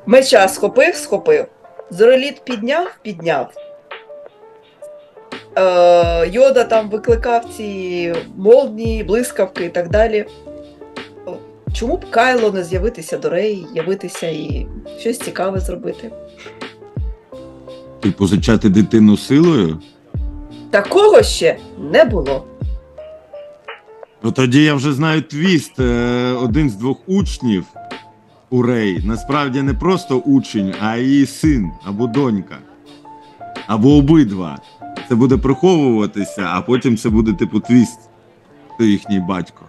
меча 0.05 0.47
схопив, 0.47 0.95
схопив, 0.95 1.45
зореліт 1.89 2.41
підняв, 2.43 2.97
підняв. 3.01 3.51
Е, 5.57 6.27
Йода 6.27 6.63
там 6.63 6.89
викликав 6.89 7.45
ці 7.57 8.13
молнії, 8.37 9.03
блискавки 9.03 9.65
і 9.65 9.69
так 9.69 9.89
далі. 9.89 10.25
Чому 11.77 11.97
б 11.97 12.09
Кайло 12.11 12.51
не 12.51 12.63
з'явитися 12.63 13.17
до 13.17 13.29
Рей, 13.29 13.67
явитися 13.75 14.27
і 14.27 14.67
щось 14.99 15.19
цікаве 15.19 15.59
зробити? 15.59 16.11
Ти 17.99 18.11
позичати 18.11 18.69
дитину 18.69 19.17
силою? 19.17 19.79
Такого 20.71 21.23
ще 21.23 21.57
не 21.91 22.05
було. 22.05 22.45
Ну 24.23 24.31
тоді 24.31 24.63
я 24.63 24.73
вже 24.73 24.93
знаю 24.93 25.21
твіст. 25.21 25.79
Е, 25.79 26.31
Один 26.31 26.69
з 26.69 26.75
двох 26.75 26.97
учнів 27.07 27.65
у 28.49 28.61
Рей 28.61 29.01
насправді 29.03 29.61
не 29.61 29.73
просто 29.73 30.17
учень, 30.17 30.73
а 30.81 30.97
її 30.97 31.25
син 31.25 31.71
або 31.85 32.07
донька. 32.07 32.57
Або 33.67 33.97
обидва. 33.97 34.59
Це 35.09 35.15
буде 35.15 35.37
приховуватися, 35.37 36.47
а 36.51 36.61
потім 36.61 36.97
це 36.97 37.09
буде 37.09 37.33
типу 37.33 37.59
твіст. 37.59 37.99
Хто 38.73 38.83
їхній 38.83 39.19
батько. 39.19 39.66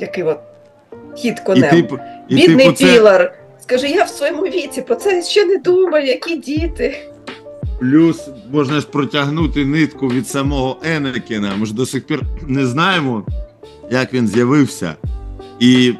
Який 0.00 0.24
от 0.24 0.38
хід 1.16 1.34
І 1.42 1.46
конем. 1.46 1.70
типу, 1.70 1.98
і 2.28 2.34
Бідний 2.34 2.66
типу 2.66 2.76
це 2.76 3.30
Скажи, 3.60 3.88
я 3.88 4.04
в 4.04 4.08
своєму 4.08 4.42
віці 4.42 4.82
про 4.82 4.94
це 4.94 5.22
ще 5.22 5.44
не 5.44 5.56
думав, 5.56 6.06
які 6.06 6.36
діти. 6.36 6.96
плюс 7.80 8.28
можна 8.52 8.80
ж 8.80 8.86
протягнути 8.86 9.64
нитку 9.64 10.08
від 10.08 10.28
самого 10.28 10.76
Енекіна. 10.84 11.56
Ми 11.56 11.66
ж 11.66 11.74
до 11.74 11.86
сих 11.86 12.06
пір 12.06 12.22
не 12.46 12.66
знаємо, 12.66 13.26
як 13.90 14.14
він 14.14 14.28
з'явився. 14.28 14.94
І 15.60 15.94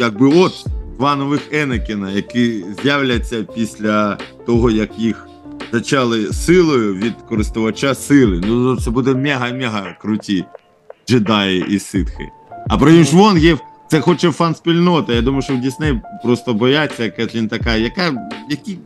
якби 0.00 0.26
от 0.26 0.64
два 0.96 1.16
нових 1.16 1.40
Енекіна, 1.52 2.10
які 2.10 2.64
з'являться 2.82 3.42
після 3.54 4.18
того, 4.46 4.70
як 4.70 4.98
їх 4.98 5.28
зачали 5.72 6.32
силою 6.32 6.94
від 6.94 7.14
користувача 7.28 7.94
сили. 7.94 8.40
Ну 8.44 8.76
це 8.76 8.90
буде 8.90 9.10
мега-мега 9.10 9.94
круті 10.00 10.44
джедаї 11.08 11.64
і 11.68 11.78
ситхи. 11.78 12.28
А 12.68 12.78
про 12.78 12.90
Юншвонгів 12.90 13.60
це 13.88 14.00
хоче 14.00 14.28
фан-спільнота. 14.28 15.12
Я 15.12 15.22
думаю, 15.22 15.42
що 15.42 15.52
в 15.52 15.60
Дісней 15.60 16.00
просто 16.22 16.54
бояться. 16.54 17.10
Кетлін 17.10 17.48
така, 17.48 17.76
яка, 17.76 18.28
які, 18.50 18.78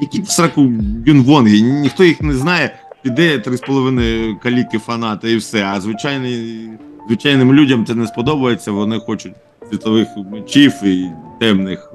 які 0.00 0.22
в 0.22 0.28
сраку 0.28 0.72
Юнвонги, 1.06 1.60
ніхто 1.60 2.04
їх 2.04 2.20
не 2.20 2.34
знає. 2.34 2.74
Піде 3.02 3.36
3,5 3.36 4.38
каліки 4.38 4.78
фанати 4.78 5.32
і 5.32 5.36
все. 5.36 5.64
А 5.64 5.80
звичайний, 5.80 6.68
звичайним 7.06 7.54
людям 7.54 7.86
це 7.86 7.94
не 7.94 8.06
сподобається. 8.06 8.72
Вони 8.72 8.98
хочуть 8.98 9.32
світлових 9.70 10.08
мечів 10.32 10.72
і 10.84 11.10
темних 11.40 11.92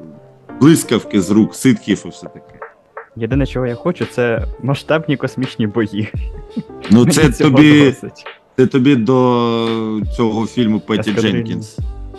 блискавки 0.62 1.22
з 1.22 1.32
рук, 1.32 1.56
ситків 1.56 2.04
і 2.06 2.10
все 2.10 2.28
таке. 2.28 2.60
Єдине, 3.16 3.46
чого 3.46 3.68
я 3.68 3.76
хочу, 3.76 4.06
це 4.06 4.46
масштабні 4.64 5.18
космічні 5.18 5.68
бої. 5.68 6.10
Ну 6.90 7.06
це 7.06 7.30
тобі, 7.30 7.86
досить. 7.86 8.26
Це 8.58 8.68
тобі 8.68 8.96
до 8.96 10.02
цього 10.18 10.48
фільму 10.48 10.80
Петі 10.80 11.10
Ескадрильні. 11.10 11.38
Дженкінс. 11.38 11.78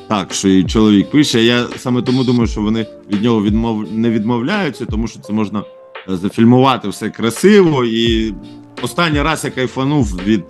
Так, 0.09 0.35
що 0.35 0.49
і 0.49 0.65
чоловік 0.65 1.11
пише. 1.11 1.43
Я 1.45 1.67
саме 1.77 2.03
тому 2.03 2.25
думаю, 2.25 2.47
що 2.47 2.61
вони 2.61 2.87
від 3.13 3.23
нього 3.23 3.43
відмов... 3.43 3.93
не 3.93 4.11
відмовляються, 4.11 4.85
тому 4.85 5.07
що 5.07 5.21
це 5.21 5.33
можна 5.33 5.63
е, 6.11 6.17
зафільмувати 6.17 6.89
все 6.89 7.11
красиво. 7.11 7.85
І 7.85 8.35
останній 8.83 9.23
раз 9.23 9.45
я 9.45 9.51
кайфанув 9.51 10.21
від 10.27 10.45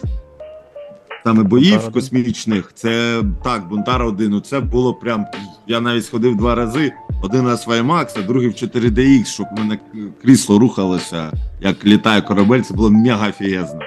саме 1.25 1.43
боїв 1.43 1.75
Бунтар 1.75 1.93
космічних. 1.93 2.73
Це 2.75 3.23
так, 3.45 3.69
Бунтар 3.69 4.03
1. 4.03 4.31
Ну 4.31 4.41
це 4.41 4.61
було 4.61 4.95
прям. 4.95 5.27
Я 5.67 5.81
навіть 5.81 6.05
сходив 6.07 6.37
два 6.37 6.55
рази. 6.55 6.93
Один 7.23 7.47
раз 7.47 7.67
в 7.67 7.71
IMAX, 7.71 8.07
а 8.17 8.23
другий 8.23 8.49
в 8.49 8.53
4DX, 8.53 9.25
щоб 9.25 9.47
в 9.57 9.59
мене 9.59 9.79
крісло 10.23 10.59
рухалося, 10.59 11.33
як 11.61 11.85
літає 11.85 12.23
корабель. 12.23 12.61
Це 12.61 12.75
було 12.75 12.91
мега 12.91 13.29
офігезно. 13.29 13.81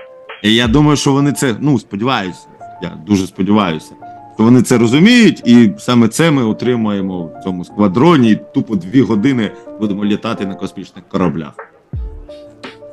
І 0.44 0.56
я 0.56 0.68
думаю, 0.68 0.98
що 0.98 1.12
вони 1.12 1.32
це, 1.32 1.56
ну 1.60 1.80
сподіваюся, 1.80 2.40
я 2.82 2.90
дуже 3.08 3.28
сподіваюся, 3.28 3.92
що 4.36 4.44
вони 4.44 4.62
це 4.62 4.78
розуміють, 4.78 5.42
і 5.46 5.72
саме 5.78 6.08
це 6.08 6.32
ми 6.32 6.46
отримаємо 6.46 7.24
в 7.26 7.44
цьому 7.44 7.66
сквадроні. 7.66 8.32
І 8.32 8.40
тупо 8.54 8.76
дві 8.76 9.02
години 9.02 9.52
будемо 9.80 10.06
літати 10.06 10.46
на 10.46 10.56
космічних 10.56 11.08
кораблях. 11.10 11.54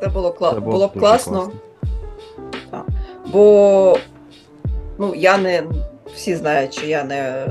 Це 0.03 0.09
було, 0.09 0.33
кла... 0.33 0.55
Це 0.55 0.61
було, 0.61 0.89
б 0.89 0.91
дуже 0.91 1.01
класно. 1.01 1.51
Бо 3.33 3.99
ну, 4.99 5.15
я 5.17 5.39
не 5.39 5.63
всі 6.15 6.37
знають, 6.37 6.75
що 6.75 6.87
я 6.87 7.05
не 7.05 7.17
е, 7.17 7.47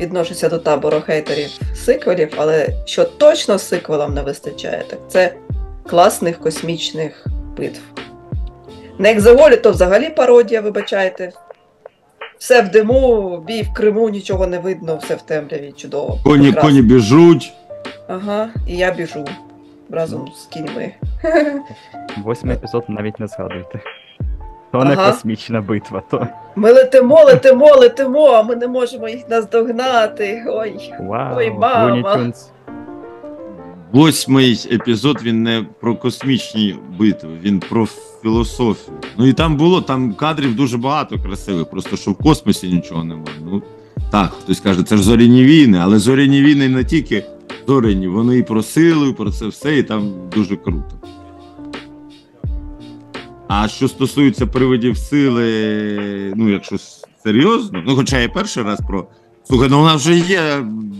відношуся 0.00 0.48
до 0.48 0.58
табору 0.58 1.00
хейтерів 1.06 1.50
сиквелів, 1.74 2.34
але 2.36 2.68
що 2.84 3.04
точно 3.04 3.58
сиквелам 3.58 4.14
не 4.14 4.22
вистачає, 4.22 4.84
так 4.90 4.98
це 5.08 5.34
класних 5.86 6.38
космічних 6.38 7.26
битв. 7.56 7.80
На 8.98 9.10
екзоголі 9.10 9.56
то 9.56 9.70
взагалі 9.70 10.10
пародія, 10.10 10.60
вибачайте. 10.60 11.32
Все 12.38 12.62
в 12.62 12.68
диму, 12.70 13.38
бій 13.46 13.62
в 13.62 13.72
Криму, 13.72 14.08
нічого 14.08 14.46
не 14.46 14.58
видно, 14.58 14.96
все 15.02 15.14
в 15.14 15.22
темряві, 15.22 15.72
чудово. 15.76 16.18
Коні, 16.24 16.42
прекрасно. 16.44 16.68
коні 16.70 16.82
біжуть. 16.82 17.52
Ага, 18.08 18.48
і 18.66 18.76
я 18.76 18.90
біжу 18.94 19.24
разом 19.90 20.28
з 20.36 20.44
кіньми. 20.46 20.92
Восьмий 22.24 22.56
епізод 22.56 22.84
навіть 22.88 23.20
не 23.20 23.26
згадуйте. 23.26 23.80
То 24.72 24.84
не 24.84 24.92
Ага. 24.92 25.10
космічна 25.12 25.60
битва, 25.60 26.02
то 26.10 26.26
Ми 26.56 26.72
летимо, 26.72 27.24
летимо, 27.24 27.66
летимо, 27.76 28.26
а 28.26 28.42
ми 28.42 28.56
не 28.56 28.68
можемо 28.68 29.08
їх 29.08 29.28
наздогнати. 29.28 30.44
Ой. 30.48 30.92
вау, 31.00 31.36
Ой, 31.36 31.50
мама. 31.50 31.90
Looney 31.94 32.02
Tunes. 32.16 32.46
Восьмий 33.92 34.68
епізод 34.72 35.22
він 35.22 35.42
не 35.42 35.64
про 35.80 35.96
космічні 35.96 36.76
битви, 36.98 37.30
він 37.42 37.60
про 37.60 37.86
філософію. 38.26 38.96
Ну 39.18 39.26
і 39.26 39.32
там 39.32 39.56
було 39.56 39.80
там 39.80 40.14
кадрів 40.14 40.56
дуже 40.56 40.78
багато 40.78 41.18
красивих, 41.18 41.70
просто 41.70 41.96
що 41.96 42.10
в 42.10 42.14
космосі 42.14 42.68
нічого 42.68 43.04
немає. 43.04 43.36
Ну 43.44 43.62
так, 44.10 44.32
хтось 44.32 44.60
каже, 44.60 44.82
це 44.82 44.96
ж 44.96 45.02
зоряні 45.02 45.44
війни, 45.44 45.78
але 45.82 45.98
зоряні 45.98 46.42
війни 46.42 46.68
не 46.68 46.84
тільки 46.84 47.24
зоряні, 47.66 48.08
вони 48.08 48.38
і 48.38 48.42
про 48.42 48.62
силу, 48.62 49.06
і 49.06 49.12
про 49.12 49.30
це 49.30 49.46
все, 49.46 49.78
і 49.78 49.82
там 49.82 50.12
дуже 50.34 50.56
круто. 50.56 51.00
А 53.48 53.68
що 53.68 53.88
стосується 53.88 54.46
привидів 54.46 54.96
сили, 54.96 56.32
ну 56.36 56.48
якщо 56.48 56.76
серйозно, 57.24 57.82
ну 57.86 57.96
хоча 57.96 58.18
я 58.18 58.28
перший 58.28 58.62
раз 58.62 58.80
про. 58.88 59.06
Слухай, 59.44 59.68
ну 59.70 59.80
у 59.80 59.84
нас 59.84 60.02
вже 60.02 60.18
є 60.18 60.40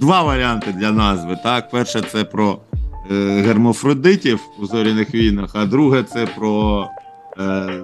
два 0.01 0.23
варіанти 0.23 0.75
для 0.79 0.93
назви. 0.93 1.39
Так, 1.43 1.71
перше 1.71 2.03
це 2.12 2.25
про 2.25 2.59
е, 3.11 3.15
гермафродитів 3.47 4.41
у 4.59 4.67
зоряних 4.67 5.15
війнах, 5.15 5.51
а 5.55 5.67
друге 5.67 6.03
це 6.03 6.27
про 6.27 6.87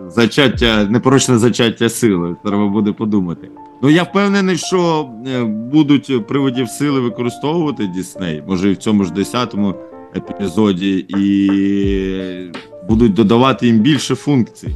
зачаття, 0.09 0.85
непорочне 0.85 1.39
зачаття 1.39 1.89
сили. 1.89 2.37
Треба 2.45 2.69
буде 2.69 2.93
подумати. 2.93 3.49
Ну 3.83 3.91
я 3.91 4.03
впевнений, 4.03 4.57
що 4.57 5.11
е, 5.27 5.45
будуть 5.45 6.27
привидів 6.27 6.69
сили 6.69 7.01
використовувати 7.01 7.87
Дісней, 7.87 8.43
може 8.49 8.71
і 8.71 8.73
в 8.73 8.77
цьому 8.77 9.05
ж 9.05 9.13
10-му 9.13 9.75
епізоді, 10.17 11.07
і 11.09 11.51
будуть 12.89 13.15
додавати 13.15 13.67
їм 13.67 13.79
більше 13.79 14.15
функцій. 14.15 14.69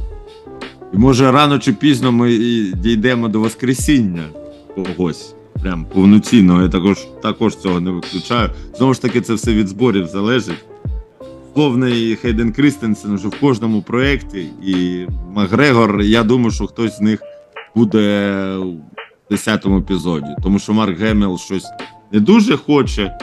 І 0.93 0.97
може 0.97 1.31
рано 1.31 1.59
чи 1.59 1.73
пізно 1.73 2.11
ми 2.11 2.37
дійдемо 2.75 3.27
до 3.27 3.39
Воскресіння 3.39 4.23
когось. 4.75 5.33
Прям 5.61 5.85
повноцінного. 5.85 6.61
Я 6.61 6.69
також, 6.69 6.97
також 7.21 7.55
цього 7.55 7.79
не 7.79 7.91
виключаю. 7.91 8.49
Знову 8.77 8.93
ж 8.93 9.01
таки, 9.01 9.21
це 9.21 9.33
все 9.33 9.53
від 9.53 9.67
зборів 9.67 10.07
залежить. 10.07 10.65
Умовний 11.57 12.15
Хейден 12.15 12.51
Крістенсен 12.51 13.15
вже 13.15 13.27
в 13.27 13.39
кожному 13.39 13.81
проєкті, 13.81 14.49
і 14.63 15.07
Макгрегор, 15.33 16.01
я 16.01 16.23
думаю, 16.23 16.51
що 16.51 16.67
хтось 16.67 16.97
з 16.97 17.01
них 17.01 17.21
буде 17.75 18.07
в 19.29 19.33
10-му 19.33 19.77
епізоді. 19.77 20.27
Тому 20.43 20.59
що 20.59 20.73
Марк 20.73 20.99
Геміл 20.99 21.37
щось 21.37 21.65
не 22.11 22.19
дуже 22.19 22.57
хоче. 22.57 23.17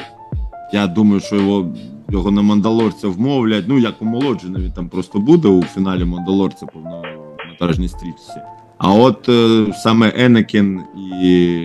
Я 0.72 0.86
думаю, 0.86 1.20
що 1.20 1.36
його, 1.36 1.74
його 2.10 2.30
на 2.30 2.42
Мандалорця 2.42 3.08
вмовлять. 3.08 3.64
Ну, 3.68 3.78
як 3.78 4.02
омолоджений, 4.02 4.62
він 4.62 4.72
там 4.72 4.88
просто 4.88 5.18
буде 5.18 5.48
у 5.48 5.62
фіналі 5.62 6.04
Мандалорця 6.04 6.66
повнометражній 6.66 7.88
стрічці. 7.88 8.40
А 8.78 8.92
от 8.92 9.28
е, 9.28 9.66
саме 9.82 10.12
Енекін 10.16 10.80
і 11.22 11.58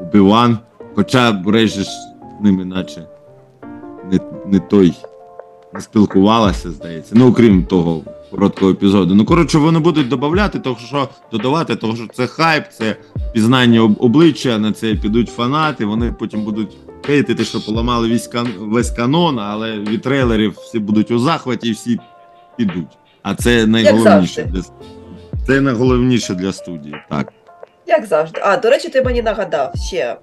Убиван, 0.00 0.58
хоча 0.94 1.42
Рей 1.46 1.68
ж 1.68 1.86
ними 2.40 2.64
наче 2.64 3.06
не, 4.12 4.20
не 4.46 4.58
той 4.58 4.94
спілкувалася, 5.80 6.70
здається. 6.70 7.14
Ну, 7.16 7.28
окрім 7.30 7.64
того 7.64 8.00
короткого 8.30 8.70
епізоду. 8.70 9.14
Ну, 9.14 9.24
коротше, 9.24 9.58
вони 9.58 9.78
будуть 9.78 10.08
додавати, 10.08 10.58
того, 10.58 10.76
що 10.86 11.08
додавати, 11.32 11.76
того, 11.76 11.96
що 11.96 12.06
це 12.14 12.26
хайп, 12.26 12.64
це 12.72 12.96
пізнання 13.32 13.80
об- 13.82 13.96
обличчя, 14.00 14.58
на 14.58 14.72
це 14.72 14.94
підуть 14.94 15.28
фанати, 15.28 15.84
вони 15.84 16.12
потім 16.18 16.44
будуть 16.44 16.76
хейтити, 17.06 17.44
що 17.44 17.60
поламали 17.66 18.08
весь, 18.08 18.28
кан- 18.28 18.58
весь 18.58 18.90
канон, 18.90 19.38
але 19.38 19.78
від 19.78 20.02
трейлерів 20.02 20.52
всі 20.56 20.78
будуть 20.78 21.10
у 21.10 21.18
захваті 21.18 21.68
і 21.68 21.72
всі 21.72 21.98
підуть. 22.56 22.98
А 23.22 23.34
це 23.34 23.66
найголовніше 23.66 24.42
для 24.44 24.62
це 25.46 25.60
найголовніше 25.60 26.34
для 26.34 26.52
студії. 26.52 26.94
Так. 27.10 27.32
Як 27.86 28.06
завжди. 28.06 28.40
А, 28.44 28.56
до 28.56 28.70
речі, 28.70 28.88
ти 28.88 29.02
мені 29.02 29.22
нагадав 29.22 29.72
ще 29.88 30.16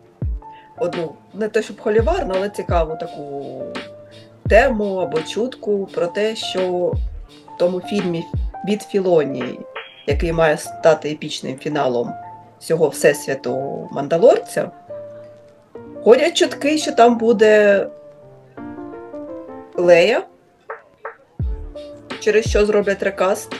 одну, 0.79 1.13
не 1.33 1.47
те, 1.47 1.63
щоб 1.63 1.79
холіварну, 1.81 2.33
але 2.37 2.49
цікаву 2.49 2.97
таку 2.99 3.61
тему 4.49 4.95
або 4.95 5.19
чутку 5.21 5.85
про 5.93 6.07
те, 6.07 6.35
що 6.35 6.61
в 7.55 7.57
тому 7.59 7.81
фільмі 7.81 8.25
від 8.67 8.81
Філонії, 8.81 9.59
який 10.07 10.33
має 10.33 10.57
стати 10.57 11.11
епічним 11.11 11.57
фіналом 11.57 12.13
всього 12.59 12.87
Всесвіту 12.87 13.87
Мандалорця, 13.91 14.71
ходять 16.03 16.37
чутки, 16.37 16.77
що 16.77 16.91
там 16.91 17.17
буде 17.17 17.87
Лея, 19.75 20.23
через 22.19 22.45
що 22.45 22.65
зроблять 22.65 23.03
рекаст, 23.03 23.55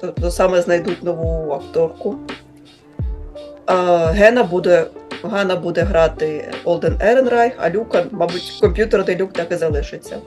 тобто 0.00 0.30
саме 0.30 0.62
знайдуть 0.62 1.02
нову 1.02 1.52
акторку. 1.52 2.16
А, 3.66 4.06
Гена 4.06 4.44
буде, 4.44 4.86
Гана 5.22 5.56
буде 5.56 5.82
грати 5.82 6.52
Олден 6.64 6.96
Еренрайх, 7.00 7.52
а 7.58 7.70
Люка, 7.70 8.04
мабуть, 8.10 8.58
комп'ютерний 8.60 9.16
люк 9.16 9.32
так 9.32 9.52
і 9.52 9.56
залишиться. 9.56 10.18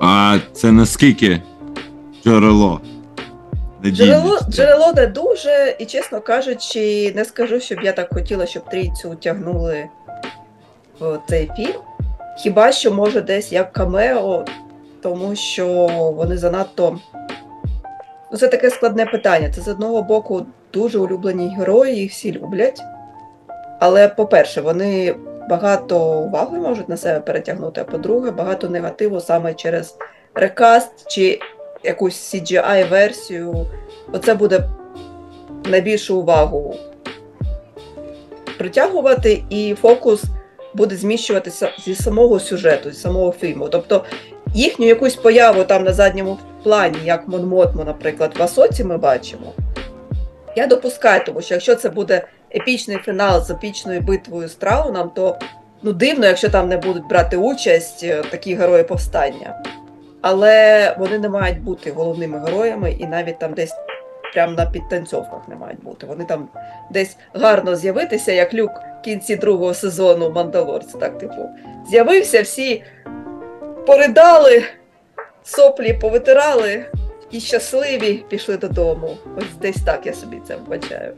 А 0.00 0.38
це 0.52 0.72
наскільки 0.72 1.42
джерело? 2.24 2.80
Джерело, 3.84 4.38
джерело 4.50 4.92
не 4.92 5.06
дуже, 5.06 5.76
і 5.78 5.84
чесно 5.84 6.20
кажучи, 6.20 7.12
не 7.16 7.24
скажу, 7.24 7.60
щоб 7.60 7.82
я 7.82 7.92
так 7.92 8.14
хотіла, 8.14 8.46
щоб 8.46 8.64
трійцю 8.70 9.14
тягнули 9.14 9.88
в 11.00 11.18
цей 11.28 11.50
фільм. 11.56 11.80
Хіба 12.38 12.72
що 12.72 12.92
може 12.92 13.20
десь 13.20 13.52
як 13.52 13.72
камео, 13.72 14.44
тому 15.02 15.36
що 15.36 15.66
вони 16.16 16.36
занадто. 16.36 16.98
Ну, 18.32 18.38
це 18.38 18.48
таке 18.48 18.70
складне 18.70 19.06
питання. 19.06 19.50
Це 19.50 19.60
з 19.60 19.68
одного 19.68 20.02
боку 20.02 20.46
дуже 20.72 20.98
улюблені 20.98 21.56
герої, 21.58 21.96
їх 21.96 22.12
всі 22.12 22.32
люблять. 22.32 22.82
Але, 23.80 24.08
по-перше, 24.08 24.60
вони 24.60 25.14
багато 25.50 25.98
уваги 25.98 26.58
можуть 26.58 26.88
на 26.88 26.96
себе 26.96 27.20
перетягнути, 27.20 27.80
а 27.80 27.84
по-друге, 27.84 28.30
багато 28.30 28.68
негативу 28.68 29.20
саме 29.20 29.54
через 29.54 29.96
рекаст 30.34 31.10
чи 31.10 31.40
якусь 31.84 32.34
CGI-версію. 32.34 33.66
Оце 34.12 34.34
буде 34.34 34.68
найбільшу 35.64 36.16
увагу 36.16 36.76
притягувати, 38.58 39.44
і 39.50 39.74
фокус 39.74 40.24
буде 40.74 40.96
зміщуватися 40.96 41.70
зі 41.84 41.94
самого 41.94 42.40
сюжету, 42.40 42.90
зі 42.90 43.00
самого 43.00 43.32
фільму. 43.32 43.68
Тобто 43.68 44.04
їхню 44.54 44.86
якусь 44.86 45.16
появу 45.16 45.64
там 45.64 45.84
на 45.84 45.92
задньому 45.92 46.38
плані, 46.62 46.98
як 47.04 47.28
Мон 47.28 47.46
Мотмо, 47.46 47.84
наприклад, 47.84 48.32
в 48.38 48.42
Асоці 48.42 48.84
ми 48.84 48.98
бачимо. 48.98 49.52
Я 50.56 50.66
допускаю, 50.66 51.22
тому 51.26 51.40
що 51.40 51.54
якщо 51.54 51.74
це 51.74 51.88
буде 51.88 52.26
епічний 52.54 52.98
фінал 52.98 53.42
з 53.42 53.50
епічною 53.50 54.00
битвою 54.00 54.48
з 54.48 54.54
Трауном, 54.54 55.10
то 55.14 55.38
ну 55.82 55.92
дивно, 55.92 56.26
якщо 56.26 56.48
там 56.48 56.68
не 56.68 56.76
будуть 56.76 57.08
брати 57.08 57.36
участь 57.36 58.04
е, 58.04 58.22
такі 58.30 58.54
герої 58.54 58.84
повстання. 58.84 59.62
Але 60.20 60.94
вони 60.98 61.18
не 61.18 61.28
мають 61.28 61.62
бути 61.62 61.90
головними 61.90 62.38
героями, 62.38 62.92
і 62.92 63.06
навіть 63.06 63.38
там 63.38 63.54
десь 63.54 63.74
прямо 64.32 64.52
на 64.52 64.66
підтанцьовках 64.66 65.48
не 65.48 65.56
мають 65.56 65.82
бути. 65.82 66.06
Вони 66.06 66.24
там 66.24 66.48
десь 66.90 67.16
гарно 67.34 67.76
з'явитися, 67.76 68.32
як 68.32 68.54
люк 68.54 68.70
в 68.70 69.04
кінці 69.04 69.36
другого 69.36 69.74
сезону 69.74 70.30
Мандалорці. 70.30 70.98
Так, 71.00 71.18
типу, 71.18 71.48
з'явився, 71.90 72.42
всі 72.42 72.82
поридали, 73.86 74.64
соплі 75.44 75.92
повитирали 75.92 76.86
і 77.30 77.40
щасливі 77.40 78.24
пішли 78.28 78.56
додому. 78.56 79.16
Ось 79.36 79.56
десь 79.60 79.82
так 79.84 80.06
я 80.06 80.12
собі 80.12 80.40
це 80.48 80.56
вбачаю. 80.56 81.12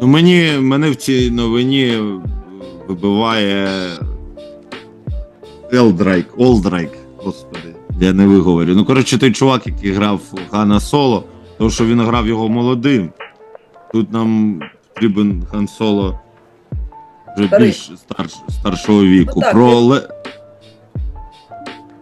Ну, 0.00 0.06
мені, 0.06 0.52
мене 0.60 0.90
в 0.90 0.96
цій 0.96 1.30
новині 1.30 1.98
вибиває 2.88 3.68
Елдрайк, 5.72 6.26
Олдрайк, 6.38 6.90
господи, 7.16 7.74
я 8.00 8.12
не 8.12 8.26
виговорю. 8.26 8.72
Ну, 8.74 8.84
коротше, 8.84 9.18
той 9.18 9.32
чувак, 9.32 9.66
який 9.66 9.92
грав 9.92 10.20
Хана 10.50 10.80
Соло, 10.80 11.24
тому 11.58 11.70
що 11.70 11.86
він 11.86 12.00
грав 12.00 12.26
його 12.26 12.48
молодим. 12.48 13.10
Тут 13.92 14.12
нам 14.12 14.60
потрібен 14.94 15.44
Хан 15.50 15.68
Соло 15.68 16.20
вже 17.36 17.46
Старий. 17.46 17.66
більш 17.68 17.90
старш, 17.96 18.32
старшого 18.48 19.02
віку. 19.04 19.32
Ну, 19.36 19.42
так, 19.42 19.52
Про, 19.52 19.70
він- 19.70 19.76
Ле... 19.84 20.08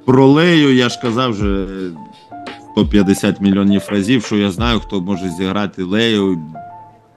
Про 0.06 0.26
Лею 0.26 0.74
я 0.74 0.88
ж 0.88 0.98
казав 1.02 1.30
вже 1.30 1.66
150 2.72 3.40
мільйонів 3.40 3.82
разів, 3.88 4.24
що 4.24 4.36
я 4.36 4.50
знаю, 4.50 4.80
хто 4.80 5.00
може 5.00 5.28
зіграти 5.28 5.82
Лею. 5.82 6.38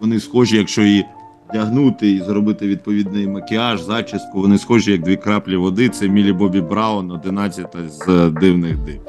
Вони 0.02 0.20
схожі, 0.20 0.58
якщо 0.58 0.82
її 0.82 1.06
вдягнути 1.50 2.12
і 2.12 2.22
зробити 2.22 2.68
відповідний 2.68 3.28
макіяж, 3.28 3.82
зачіску. 3.82 4.42
Вони 4.42 4.58
схожі 4.58 4.92
як 4.92 5.02
дві 5.02 5.16
краплі 5.16 5.56
води. 5.56 5.90
Це 5.90 6.08
Мілі 6.08 6.34
Бобі 6.34 6.62
Браун, 6.62 7.12
11 7.12 7.76
з 7.88 8.30
дивних 8.30 8.78
див. 8.78 9.02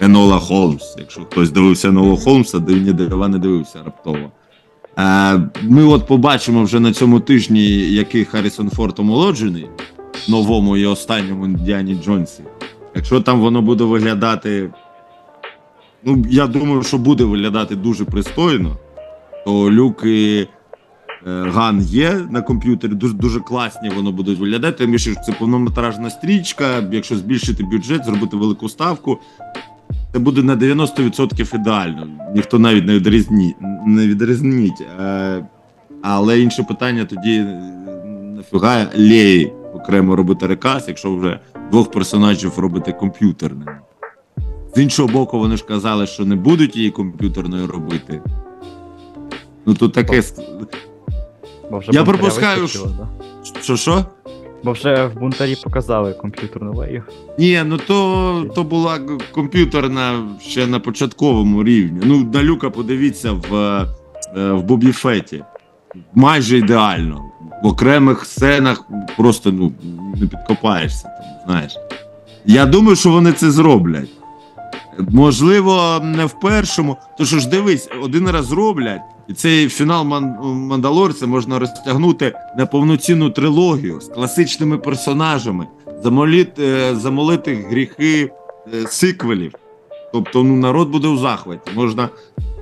Енола 0.00 0.38
Холмс. 0.38 0.94
Якщо 0.98 1.20
хтось 1.20 1.50
дивився 1.50 1.88
Енола 1.88 2.16
Холмса, 2.16 2.58
дивні 2.58 2.92
дива 2.92 3.28
не 3.28 3.38
дивився 3.38 3.78
раптово. 3.84 4.30
Е, 4.98 5.40
ми 5.62 5.84
от 5.84 6.06
побачимо 6.06 6.62
вже 6.62 6.80
на 6.80 6.92
цьому 6.92 7.20
тижні, 7.20 7.92
який 7.92 8.24
Харрісон 8.24 8.70
Форд 8.70 8.98
омолоджений 8.98 9.66
новому 10.28 10.76
і 10.76 10.86
останньому 10.86 11.46
Індіані 11.46 11.94
Джонсі. 12.04 12.42
Якщо 12.94 13.20
там 13.20 13.40
воно 13.40 13.62
буде 13.62 13.84
виглядати. 13.84 14.70
Ну, 16.04 16.24
я 16.30 16.46
думаю, 16.46 16.82
що 16.82 16.98
буде 16.98 17.24
виглядати 17.24 17.76
дуже 17.76 18.04
пристойно, 18.04 18.76
то 19.44 19.70
люк 19.70 20.02
і 20.04 20.48
е, 21.26 21.50
Ган 21.50 21.80
є 21.80 22.14
на 22.30 22.42
комп'ютері, 22.42 22.92
дуже, 22.92 23.14
дуже 23.14 23.40
класні 23.40 23.88
воно 23.88 24.12
будуть 24.12 24.38
виглядати. 24.38 24.78
Тим 24.78 24.90
більше 24.90 25.14
це 25.14 25.32
повнометражна 25.32 26.10
стрічка. 26.10 26.88
Якщо 26.92 27.16
збільшити 27.16 27.64
бюджет, 27.64 28.04
зробити 28.04 28.36
велику 28.36 28.68
ставку, 28.68 29.18
це 30.12 30.18
буде 30.18 30.42
на 30.42 30.56
90% 30.56 31.54
ідеально. 31.54 32.06
Ніхто 32.34 32.58
навіть 32.58 32.86
не 32.86 32.94
відрізніть. 32.94 33.56
Не 33.86 34.06
відрізніть. 34.06 34.80
Е, 35.00 35.44
але 36.02 36.40
інше 36.40 36.62
питання 36.62 37.04
тоді 37.04 37.36
е, 37.36 37.44
нафіга 38.36 38.86
Леї 38.96 39.52
окремо 39.74 40.16
робити 40.16 40.46
рекас, 40.46 40.88
якщо 40.88 41.16
вже 41.16 41.40
двох 41.70 41.90
персонажів 41.90 42.58
робити 42.58 42.92
комп'ютерними. 42.92 43.78
З 44.74 44.82
іншого 44.82 45.08
боку, 45.08 45.38
вони 45.38 45.56
ж 45.56 45.64
казали, 45.64 46.06
що 46.06 46.24
не 46.24 46.36
будуть 46.36 46.76
її 46.76 46.90
комп'ютерною 46.90 47.66
робити. 47.66 48.22
Ну 49.66 49.74
тут 49.74 49.92
таке. 49.92 50.22
Бо 51.70 51.78
вже 51.78 51.92
Я 51.92 52.04
бунтаря 52.04 52.18
пропускаю, 52.18 52.60
вистачило, 52.60 52.94
да? 52.98 53.62
Що 53.62 53.76
що? 53.76 54.04
Бо 54.62 54.72
вже 54.72 55.06
в 55.06 55.18
бунтарі 55.18 55.56
показали 55.64 56.12
комп'ютерну 56.12 56.74
лею. 56.74 57.02
Ні, 57.38 57.62
ну 57.66 57.78
то, 57.78 58.50
то 58.54 58.64
була 58.64 58.98
комп'ютерна 59.32 60.28
ще 60.40 60.66
на 60.66 60.80
початковому 60.80 61.64
рівні. 61.64 62.00
Ну, 62.04 62.30
на 62.34 62.42
люка 62.42 62.70
подивіться 62.70 63.32
в, 63.32 63.54
е, 64.36 64.52
в 64.52 64.62
Бобі 64.62 64.92
Феті. 64.92 65.44
Майже 66.14 66.58
ідеально. 66.58 67.24
В 67.62 67.66
окремих 67.66 68.24
сценах 68.24 68.84
просто 69.16 69.52
ну, 69.52 69.72
не 70.16 70.26
підкопаєшся. 70.26 71.02
Там, 71.04 71.24
знаєш. 71.46 71.76
Я 72.46 72.66
думаю, 72.66 72.96
що 72.96 73.10
вони 73.10 73.32
це 73.32 73.50
зроблять. 73.50 74.10
Можливо, 75.08 76.00
не 76.04 76.26
в 76.26 76.40
першому. 76.40 76.96
То 77.18 77.24
що 77.24 77.38
ж 77.38 77.48
дивись, 77.48 77.88
один 78.02 78.30
раз 78.30 78.46
зроблять, 78.46 79.00
і 79.28 79.32
цей 79.32 79.68
фінал 79.68 80.04
Ман- 80.04 80.36
Мандалорця 80.42 81.26
можна 81.26 81.58
розтягнути 81.58 82.32
на 82.58 82.66
повноцінну 82.66 83.30
трилогію 83.30 84.00
з 84.00 84.08
класичними 84.08 84.78
персонажами, 84.78 85.66
замоліти, 86.02 86.62
е, 86.64 86.96
замолити 86.96 87.66
гріхи 87.70 88.30
е, 88.74 88.86
сиквелів. 88.86 89.52
Тобто 90.12 90.42
ну, 90.44 90.56
народ 90.56 90.88
буде 90.88 91.08
у 91.08 91.16
захваті. 91.16 91.70
Можна 91.74 92.08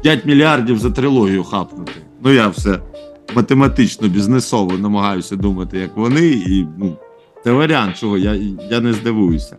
5 0.03 0.27
мільярдів 0.27 0.79
за 0.79 0.91
трилогію 0.91 1.45
хапнути. 1.45 1.93
Ну 2.25 2.33
я 2.33 2.49
все 2.49 2.79
математично, 3.35 4.09
бізнесово 4.09 4.79
намагаюся 4.79 5.37
думати, 5.37 5.79
як 5.79 5.97
вони, 5.97 6.27
і 6.27 6.67
ну, 6.79 6.97
це 7.45 7.53
варіант, 7.53 7.97
чого 8.01 8.19
я, 8.19 8.35
я 8.71 8.81
не 8.81 8.93
здивуюся. 8.93 9.57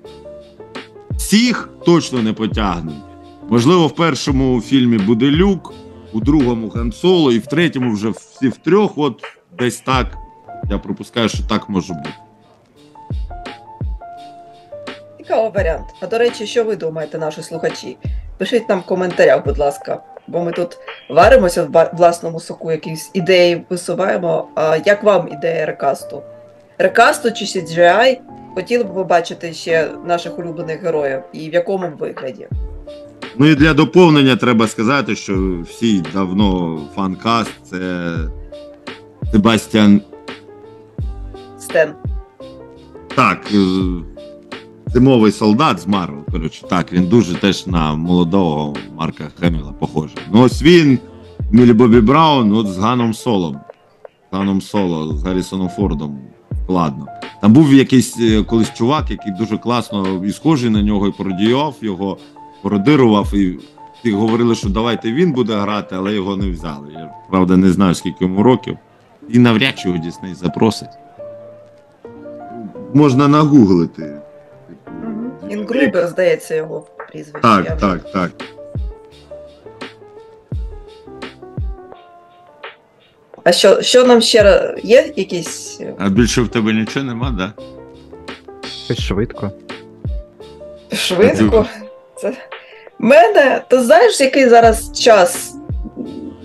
Всіх 1.20 1.70
точно 1.86 2.22
не 2.22 2.34
потягнуть. 2.34 2.96
Можливо, 3.50 3.88
в 3.88 3.96
першому 3.96 4.62
фільмі 4.62 4.98
буде 4.98 5.26
люк, 5.26 5.74
у 6.14 6.20
другому 6.20 6.70
Хан 6.70 6.92
Соло, 6.92 7.32
і 7.32 7.40
в 7.40 7.48
третьому 7.48 7.94
вже 7.94 8.10
всі 8.10 8.48
в 8.48 8.58
трьох. 8.58 8.98
От 8.98 9.24
десь 9.60 9.80
так. 9.80 10.18
Я 10.70 10.78
пропускаю, 10.78 11.30
що 11.30 11.44
так 11.50 11.70
може 11.70 11.94
бути. 11.94 12.10
Цікавий 15.18 15.52
варіант. 15.56 15.86
А 16.00 16.08
до 16.08 16.18
речі, 16.18 16.48
що 16.48 16.64
ви 16.64 16.76
думаєте, 16.76 17.18
наші 17.18 17.42
слухачі? 17.42 17.98
Пишіть 18.38 18.70
нам 18.70 18.80
в 18.80 18.86
коментарях, 18.86 19.46
будь 19.46 19.58
ласка, 19.58 20.04
бо 20.28 20.44
ми 20.44 20.52
тут 20.52 20.78
варимося 21.10 21.64
в 21.64 21.90
власному 21.94 22.40
соку, 22.40 22.72
якісь 22.72 23.12
ідеї 23.14 23.66
висуваємо. 23.70 24.48
А 24.56 24.78
як 24.86 25.04
вам 25.04 25.30
ідея 25.32 25.66
рекасту? 25.66 26.22
Рекасту 26.78 27.32
чи 27.32 27.46
CGI? 27.46 28.18
Хотіли 28.56 28.84
б 28.84 28.94
побачити 28.94 29.54
ще 29.54 29.92
наших 30.06 30.40
улюблених 30.40 30.84
героїв 30.84 31.20
і 31.34 31.50
в 31.50 31.54
якому 31.54 31.92
вигляді? 32.00 32.48
Ну 33.38 33.46
і 33.46 33.56
для 33.56 33.74
доповнення 33.74 34.36
треба 34.36 34.68
сказати, 34.68 35.16
що 35.16 35.64
всі 35.70 36.04
давно 36.14 36.80
fan-cast 36.96 37.52
ять 37.64 38.12
Себастьян. 39.32 40.02
Стен. 41.60 41.94
Так, 43.16 43.40
е, 43.54 43.58
зимовий 44.88 45.32
солдат 45.32 45.80
з 45.80 45.88
Марвел. 45.88 46.24
Коротше, 46.32 46.66
так, 46.70 46.94
він 46.94 47.06
дуже 47.06 47.36
теж 47.36 47.68
на 47.68 47.96
молодого 47.96 48.76
Марка 48.96 49.24
Хеміла 49.40 49.72
похожий. 49.80 50.18
Ну 50.34 50.42
ось 50.42 50.62
він, 50.62 51.00
Мілі 51.52 51.74
Бобі 51.74 52.02
Браун, 52.02 52.54
от 52.54 52.68
з 52.68 52.78
Ганом 52.78 53.14
Солом. 53.14 53.60
З 54.32 54.36
Ганом 54.36 54.62
Соло, 54.62 55.18
з 55.18 55.24
Гаррісоном 55.24 55.70
Фордом. 55.70 56.20
Ладно. 56.70 57.06
Там 57.42 57.54
був 57.54 57.74
якийсь 57.74 58.20
е, 58.20 58.44
колись 58.44 58.74
чувак, 58.74 59.12
який 59.12 59.32
дуже 59.32 59.58
класно 59.58 60.26
і 60.26 60.32
схожий 60.32 60.70
на 60.70 60.82
нього, 60.82 61.08
і 61.08 61.12
пародіював 61.12 61.76
його, 61.82 62.18
пародирував, 62.62 63.34
і 63.34 63.60
всі 64.00 64.12
говорили, 64.12 64.56
що 64.56 64.70
давайте 64.70 65.12
він 65.12 65.32
буде 65.32 65.56
грати, 65.56 65.96
але 65.96 66.14
його 66.14 66.36
не 66.36 66.50
взяли. 66.50 66.88
Я 66.94 67.14
правда 67.30 67.58
не 67.58 67.72
знаю, 67.72 67.96
скільки 67.96 68.24
йому 68.26 68.44
років. 68.44 68.78
І 69.30 69.40
навряд 69.40 69.80
чи 69.80 69.90
його 69.90 70.02
Дісней 70.02 70.34
запросить. 70.34 70.90
Можна 72.94 73.28
нагуглити. 73.28 74.22
Інгрубер, 75.50 76.08
здається, 76.08 76.56
його 76.56 76.86
прізвище. 77.12 77.42
Так, 77.42 77.78
так, 77.78 78.12
так. 78.12 78.32
А 83.44 83.52
що, 83.52 83.82
що 83.82 84.04
нам 84.04 84.22
ще 84.22 84.44
раз 84.44 84.80
є 84.84 85.14
якісь. 85.16 85.82
А 86.00 86.10
більше 86.10 86.42
в 86.42 86.48
тебе 86.48 86.74
нічого 86.74 87.06
нема, 87.06 87.36
да? 87.38 87.54
Щось 88.86 89.00
швидко. 89.00 89.52
Швидко. 90.94 91.66
Це... 92.16 92.34
Мене, 93.00 93.62
то 93.68 93.84
знаєш, 93.84 94.22
який 94.22 94.50
зараз 94.50 95.00
час? 95.00 95.56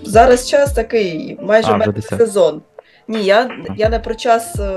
Зараз 0.03 0.49
час 0.49 0.73
такий, 0.73 1.37
майже 1.41 1.71
А, 1.71 1.91
10. 1.91 2.17
сезон. 2.17 2.61
Ні, 3.07 3.23
я, 3.23 3.49
я 3.77 3.89
не 3.89 3.99
про 3.99 4.15
час 4.15 4.55
е, 4.59 4.69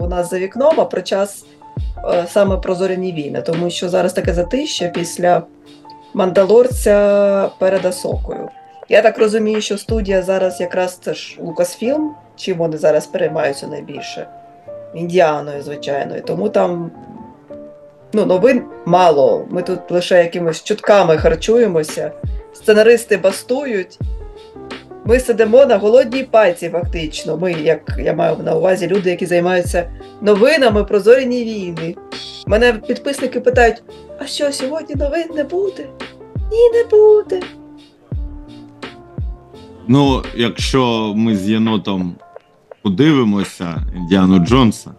у 0.00 0.08
нас 0.08 0.30
за 0.30 0.38
вікном, 0.38 0.80
а 0.80 0.84
про 0.84 1.02
час 1.02 1.44
е, 2.12 2.26
саме 2.30 2.56
про 2.56 2.74
зоряні 2.74 3.12
війни, 3.12 3.42
тому 3.42 3.70
що 3.70 3.88
зараз 3.88 4.12
таке 4.12 4.34
затища 4.34 4.88
після 4.88 5.42
Мандалорця 6.14 7.50
перед 7.58 7.84
Асокою. 7.84 8.48
Я 8.90 9.02
так 9.02 9.18
розумію, 9.18 9.60
що 9.60 9.78
студія 9.78 10.22
зараз 10.22 10.60
якраз 10.60 10.98
це 11.02 11.14
ж 11.14 11.36
Лукасфілм, 11.40 12.14
чим 12.36 12.58
вони 12.58 12.78
зараз 12.78 13.06
переймаються 13.06 13.66
найбільше? 13.66 14.26
Індіаною, 14.94 15.62
звичайно. 15.62 16.16
І 16.16 16.20
тому 16.20 16.48
там 16.48 16.90
ну, 18.12 18.26
новин 18.26 18.62
мало. 18.84 19.46
Ми 19.50 19.62
тут 19.62 19.90
лише 19.90 20.22
якимись 20.22 20.64
чутками 20.64 21.18
харчуємося, 21.18 22.12
сценаристи 22.54 23.16
бастують. 23.16 23.98
Ми 25.04 25.20
сидимо 25.20 25.66
на 25.66 25.76
голодній 25.76 26.22
пальці, 26.22 26.68
фактично. 26.68 27.36
Ми, 27.36 27.52
як 27.52 27.92
я 27.98 28.14
маю 28.14 28.36
на 28.36 28.56
увазі, 28.56 28.86
люди, 28.86 29.10
які 29.10 29.26
займаються 29.26 29.90
новинами 30.20 30.84
про 30.84 31.00
зоряні 31.00 31.44
війни. 31.44 31.96
Мене 32.46 32.72
підписники 32.72 33.40
питають: 33.40 33.82
а 34.18 34.26
що, 34.26 34.52
сьогодні 34.52 34.94
новин 34.94 35.28
не 35.34 35.44
буде? 35.44 35.86
Ні, 36.52 36.70
не 36.70 36.84
буде. 36.84 37.40
Ну, 39.92 40.22
якщо 40.36 41.12
ми 41.16 41.36
з 41.36 41.48
єнотом 41.48 42.14
подивимося 42.82 43.76
Індіану 43.96 44.38
Джонса, 44.38 44.90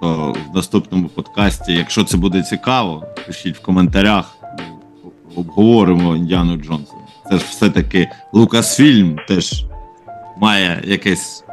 то 0.00 0.36
в 0.52 0.56
наступному 0.56 1.08
подкасті, 1.08 1.72
якщо 1.72 2.04
це 2.04 2.16
буде 2.16 2.42
цікаво, 2.42 3.04
пишіть 3.26 3.56
в 3.56 3.62
коментарях, 3.62 4.36
обговоримо 5.36 6.16
Індіану 6.16 6.56
Джонса. 6.56 6.92
Це 7.30 7.38
ж 7.38 7.44
все-таки 7.50 8.08
Лукасфільм 8.32 9.18
теж 9.28 9.64
має 10.36 10.82
якесь 10.84 11.44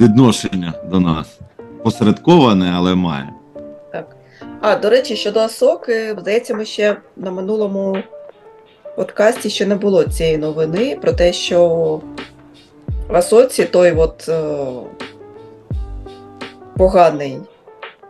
відношення 0.00 0.72
до 0.90 1.00
нас. 1.00 1.38
Посередковане, 1.82 2.72
але 2.76 2.94
має. 2.94 3.32
Так. 3.92 4.16
А, 4.60 4.76
до 4.76 4.90
речі, 4.90 5.16
щодо 5.16 5.40
Асоки, 5.40 6.16
здається, 6.18 6.54
ми 6.54 6.64
ще 6.64 6.96
на 7.16 7.30
минулому 7.30 7.96
подкасті 8.98 9.50
ще 9.50 9.66
не 9.66 9.74
було 9.74 10.04
цієї 10.04 10.38
новини 10.38 10.98
про 11.02 11.12
те, 11.12 11.32
що 11.32 11.68
в 13.08 13.16
Асоці 13.16 13.64
той 13.64 13.92
от 13.92 14.28
е, 14.28 14.56
поганий 16.76 17.38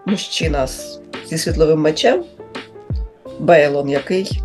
мужчина 0.06 0.66
з, 0.66 1.00
зі 1.26 1.38
світловим 1.38 1.80
мечем, 1.80 2.24
Бейлон, 3.38 3.88
який, 3.88 4.42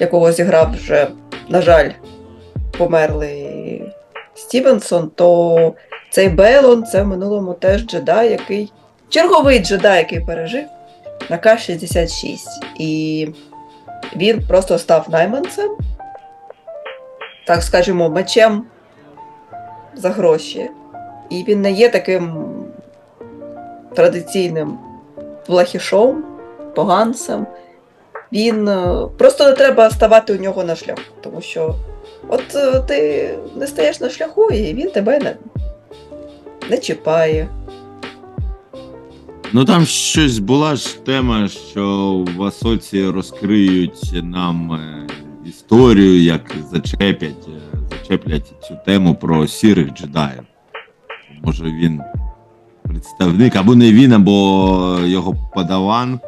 якого 0.00 0.32
зіграв 0.32 0.74
вже, 0.74 1.08
на 1.48 1.62
жаль, 1.62 1.90
померлий 2.78 3.82
Стівенсон, 4.34 5.10
то 5.14 5.74
цей 6.10 6.28
Бейлон 6.28 6.84
це 6.84 7.02
в 7.02 7.06
минулому 7.06 7.54
теж 7.54 7.86
джедай, 7.86 8.30
який 8.30 8.72
черговий 9.08 9.58
джедай, 9.58 9.98
який 9.98 10.20
пережив 10.20 10.64
на 11.30 11.38
К-66. 11.38 12.38
І 12.78 13.28
він 14.16 14.46
просто 14.48 14.78
став 14.78 15.06
найманцем, 15.10 15.76
так 17.46 17.62
скажімо, 17.62 18.08
мечем 18.08 18.64
за 19.94 20.10
гроші. 20.10 20.70
І 21.30 21.44
він 21.48 21.60
не 21.60 21.72
є 21.72 21.88
таким 21.88 22.46
традиційним 23.94 24.78
плахішом, 25.46 26.24
поганцем. 26.74 27.46
Він 28.32 28.68
е, 28.68 29.08
просто 29.18 29.44
не 29.44 29.52
треба 29.52 29.90
ставати 29.90 30.32
у 30.32 30.40
нього 30.40 30.64
на 30.64 30.76
шлях, 30.76 30.98
тому 31.20 31.40
що 31.40 31.74
от 32.28 32.54
е, 32.54 32.80
ти 32.80 33.30
не 33.56 33.66
стаєш 33.66 34.00
на 34.00 34.10
шляху, 34.10 34.50
і 34.50 34.74
він 34.74 34.90
тебе 34.90 35.18
не, 35.18 35.36
не 36.70 36.78
чіпає. 36.78 37.48
Ну 39.54 39.64
там 39.64 39.84
щось 39.86 40.38
була 40.38 40.76
ж 40.76 41.04
тема, 41.04 41.48
що 41.48 42.24
в 42.36 42.42
Асоці 42.42 43.06
розкриють 43.06 44.10
нам 44.22 44.72
е, 44.72 45.06
історію, 45.48 46.22
як 46.22 46.54
зачеплять, 46.70 47.48
е, 47.48 47.78
зачеплять 47.90 48.52
цю 48.68 48.78
тему 48.86 49.14
про 49.14 49.46
сірих 49.46 49.94
джедаїв. 49.94 50.42
Може 51.42 51.64
він 51.64 52.00
представник, 52.82 53.56
або 53.56 53.74
не 53.74 53.92
він, 53.92 54.12
або 54.12 54.98
його 55.04 55.36
подаван 55.54 56.20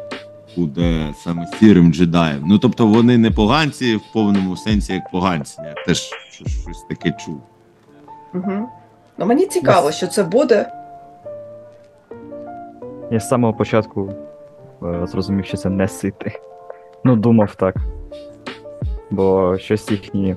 буде 0.57 1.13
саме 1.23 1.47
сірим 1.59 1.93
джедаєм. 1.93 2.43
Ну 2.47 2.57
тобто 2.57 2.87
вони 2.87 3.17
не 3.17 3.31
поганці 3.31 3.95
в 3.95 4.01
повному 4.13 4.57
сенсі, 4.57 4.93
як 4.93 5.11
поганці. 5.11 5.57
Я 5.57 5.73
теж 5.85 5.97
щось, 6.31 6.61
щось 6.61 6.85
таке 6.89 7.17
чув. 7.25 7.41
Угу. 8.33 8.69
Ну 9.17 9.25
мені 9.25 9.45
цікаво, 9.45 9.91
що 9.91 10.07
це 10.07 10.23
буде. 10.23 10.71
Я 13.11 13.19
з 13.19 13.29
самого 13.29 13.53
початку 13.53 14.13
е, 14.83 15.07
зрозумів, 15.07 15.45
що 15.45 15.57
це 15.57 15.69
не 15.69 15.87
сити. 15.87 16.39
Ну, 17.03 17.15
думав 17.15 17.55
так. 17.55 17.75
Бо 19.11 19.57
щось 19.57 19.91
їхні 19.91 20.35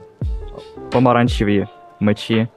помаранчеві 0.90 1.66
мечі 2.00 2.48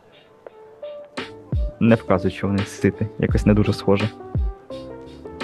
не 1.79 1.95
вказують, 1.95 2.35
що 2.35 2.47
вони 2.47 2.59
сити. 2.59 3.07
Якось 3.19 3.45
не 3.45 3.53
дуже 3.53 3.73
схоже. 3.73 4.09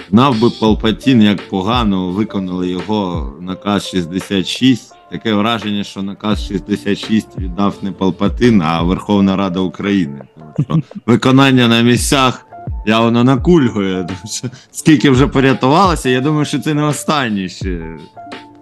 Знав 0.09 0.41
би 0.41 0.49
Палпатін, 0.59 1.21
як 1.21 1.49
погано 1.49 2.11
виконали 2.11 2.69
його 2.69 3.33
наказ 3.41 3.87
66. 3.87 4.93
Таке 5.11 5.33
враження, 5.33 5.83
що 5.83 6.01
наказ 6.01 6.47
66 6.47 7.37
віддав 7.37 7.75
не 7.81 7.91
Палпатин, 7.91 8.61
а 8.61 8.81
Верховна 8.81 9.35
Рада 9.35 9.59
України. 9.59 10.21
Тому 10.67 10.83
що 10.91 10.99
виконання 11.05 11.67
на 11.67 11.81
місцях 11.81 12.46
явно 12.87 13.23
накульгує. 13.23 14.03
Тому 14.03 14.19
що 14.33 14.47
скільки 14.71 15.09
вже 15.09 15.27
порятувалося, 15.27 16.09
я 16.09 16.21
думаю, 16.21 16.45
що 16.45 16.59
це 16.59 16.73
не 16.73 16.83
останні 16.83 17.49
ще 17.49 17.97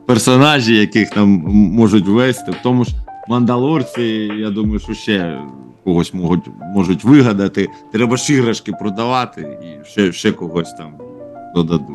персонажі, 0.05 0.76
яких 0.76 1.09
там 1.09 1.30
можуть 1.49 2.07
ввести. 2.07 2.51
В 2.51 2.55
тому 2.63 2.86
ж 2.86 2.91
мандалорці, 3.30 4.03
я 4.38 4.49
думаю, 4.49 4.80
що 4.80 4.93
ще 4.93 5.39
когось 5.84 6.13
можуть, 6.13 6.45
можуть 6.76 7.03
вигадати. 7.03 7.67
Треба 7.93 8.17
ж 8.17 8.34
іграшки 8.34 8.71
продавати 8.71 9.41
і 9.41 9.86
ще, 9.89 10.11
ще 10.11 10.32
когось 10.32 10.73
там 10.73 10.93
додадуть. 11.55 11.89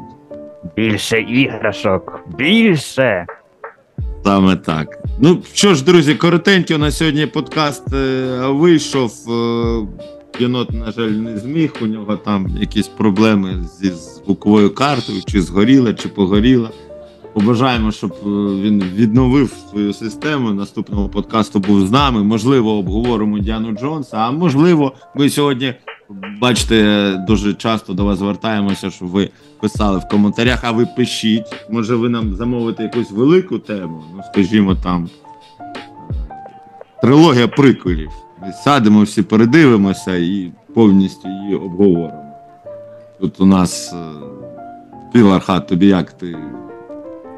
Більше 0.76 1.20
іграшок! 1.20 2.20
Більше! 2.38 3.26
Саме 4.24 4.56
так. 4.56 4.98
Ну 5.20 5.42
що 5.52 5.74
ж, 5.74 5.84
друзі, 5.84 6.14
коротенький 6.14 6.76
у 6.76 6.78
нас 6.78 6.96
сьогодні 6.96 7.26
подкаст 7.26 7.94
е, 7.94 8.38
вийшов. 8.46 9.12
Єнот, 10.40 10.72
на 10.72 10.92
жаль, 10.92 11.10
не 11.10 11.38
зміг. 11.38 11.72
У 11.82 11.86
нього 11.86 12.16
там 12.16 12.48
якісь 12.60 12.88
проблеми 12.88 13.64
зі 13.80 13.90
звуковою 13.90 14.74
картою, 14.74 15.22
чи 15.26 15.42
згоріла, 15.42 15.94
чи 15.94 16.08
погоріла. 16.08 16.70
Побажаємо, 17.32 17.92
щоб 17.92 18.10
е, 18.10 18.26
він 18.62 18.84
відновив 18.94 19.52
свою 19.70 19.92
систему. 19.92 20.50
Наступного 20.52 21.08
подкасту 21.08 21.60
був 21.60 21.86
з 21.86 21.90
нами. 21.90 22.22
Можливо, 22.22 22.78
обговоримо 22.78 23.38
Діану 23.38 23.72
Джонса, 23.72 24.16
а 24.16 24.30
можливо, 24.30 24.92
ми 25.16 25.30
сьогодні 25.30 25.74
бачите, 26.40 27.16
дуже 27.26 27.54
часто 27.54 27.92
до 27.92 28.04
вас 28.04 28.18
звертаємося, 28.18 28.90
щоб 28.90 29.08
ви 29.08 29.30
писали 29.60 29.98
в 29.98 30.08
коментарях, 30.08 30.64
а 30.64 30.70
ви 30.70 30.86
пишіть. 30.96 31.46
Може, 31.70 31.94
ви 31.94 32.08
нам 32.08 32.34
замовите 32.34 32.82
якусь 32.82 33.10
велику 33.10 33.58
тему, 33.58 34.04
ну, 34.16 34.22
скажімо, 34.32 34.74
там 34.74 35.08
е, 35.60 35.74
трилогія 37.02 37.48
приколів. 37.48 38.10
Сядемо, 38.64 39.02
всі 39.02 39.22
передивимося 39.22 40.16
і 40.16 40.52
повністю 40.74 41.28
її 41.28 41.54
обговоримо. 41.54 42.24
Тут 43.20 43.40
у 43.40 43.46
нас 43.46 43.92
е, 43.92 43.96
Пілархат, 45.12 45.66
тобі 45.66 45.86
як 45.86 46.12
ти 46.12 46.36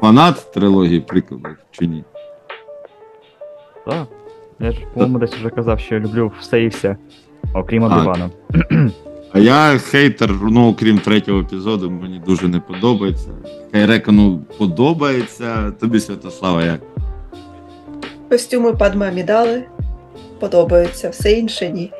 фанат 0.01 0.51
трилогії 0.51 0.99
приколів 0.99 1.57
чи 1.71 1.87
ні? 1.87 2.03
Так. 3.85 4.07
Я 4.59 4.71
ж, 4.71 4.77
по-моєму, 4.93 5.19
десь 5.19 5.33
вже 5.33 5.49
казав, 5.49 5.79
що 5.79 5.95
я 5.95 6.01
люблю 6.01 6.31
все 6.39 6.63
і 6.63 6.67
все, 6.67 6.97
окрім 7.53 7.83
А. 7.83 8.29
А 9.33 9.39
я 9.39 9.77
хейтер, 9.77 10.29
ну 10.41 10.69
окрім 10.69 10.99
третього 10.99 11.39
епізоду, 11.39 11.91
мені 11.91 12.21
дуже 12.25 12.47
не 12.47 12.59
подобається. 12.59 13.29
Хайрекону 13.71 14.39
подобається. 14.57 15.71
Тобі 15.71 15.99
Святослава 15.99 16.63
як? 16.63 16.79
Костюми 18.29 18.73
Падма 18.73 19.09
Мідали 19.09 19.63
подобаються, 20.43 21.09
все 21.09 21.31
інше 21.31 21.69
ні. 21.69 21.91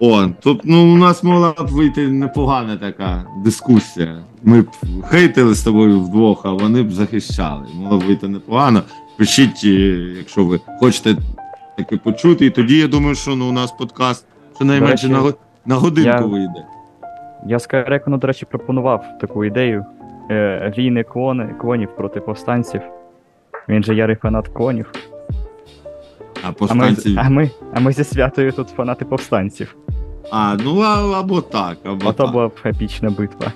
О, 0.00 0.26
тут 0.40 0.60
ну 0.64 0.94
у 0.94 0.96
нас 0.96 1.22
могла 1.22 1.50
б 1.52 1.66
вийти 1.66 2.08
непогана 2.08 2.76
така 2.76 3.24
дискусія. 3.44 4.18
Ми 4.42 4.62
б 4.62 4.66
хейтили 5.04 5.54
з 5.54 5.62
тобою 5.62 6.00
вдвох, 6.00 6.46
а 6.46 6.52
вони 6.52 6.82
б 6.82 6.92
захищали. 6.92 7.66
Могло 7.74 7.98
б 7.98 8.02
вийти 8.02 8.28
непогано. 8.28 8.82
Пишіть, 9.18 9.60
е, 9.64 9.68
якщо 10.18 10.44
ви 10.44 10.60
хочете 10.80 11.16
таке 11.76 11.96
почути, 11.96 12.46
і 12.46 12.50
тоді 12.50 12.78
я 12.78 12.88
думаю, 12.88 13.14
що 13.14 13.36
ну, 13.36 13.48
у 13.48 13.52
нас 13.52 13.72
подкаст 13.72 14.26
щонайменше 14.56 15.08
на, 15.08 15.18
го- 15.18 15.34
на 15.66 15.74
годинку 15.74 16.08
я- 16.10 16.20
вийде. 16.26 16.64
Я 17.46 17.58
Скайрекону, 17.58 18.16
до 18.16 18.26
речі, 18.26 18.46
пропонував 18.50 19.04
таку 19.20 19.44
ідею 19.44 19.84
е, 20.30 20.72
війни 20.78 21.02
клони, 21.02 21.54
клонів 21.60 21.88
проти 21.96 22.20
повстанців. 22.20 22.80
Він 23.68 23.82
же 23.84 23.94
ярий 23.94 24.16
фанат 24.16 24.48
клонів. 24.48 24.92
А 26.42 26.52
А 26.68 26.74
ми, 26.74 26.96
а, 27.16 27.30
ми, 27.30 27.50
а 27.74 27.80
ми 27.80 27.92
зі 27.92 28.04
святою 28.04 28.52
тут 28.52 28.68
фанати 28.68 29.04
повстанців. 29.04 29.76
А, 30.30 30.56
ну 30.64 30.80
а, 30.80 31.20
або 31.20 31.40
так, 31.40 31.78
або 31.84 32.08
Ото 32.08 32.24
так. 32.24 32.32
була 32.32 32.48
б 32.48 32.52
епічна 32.64 33.10
битва. 33.10 33.52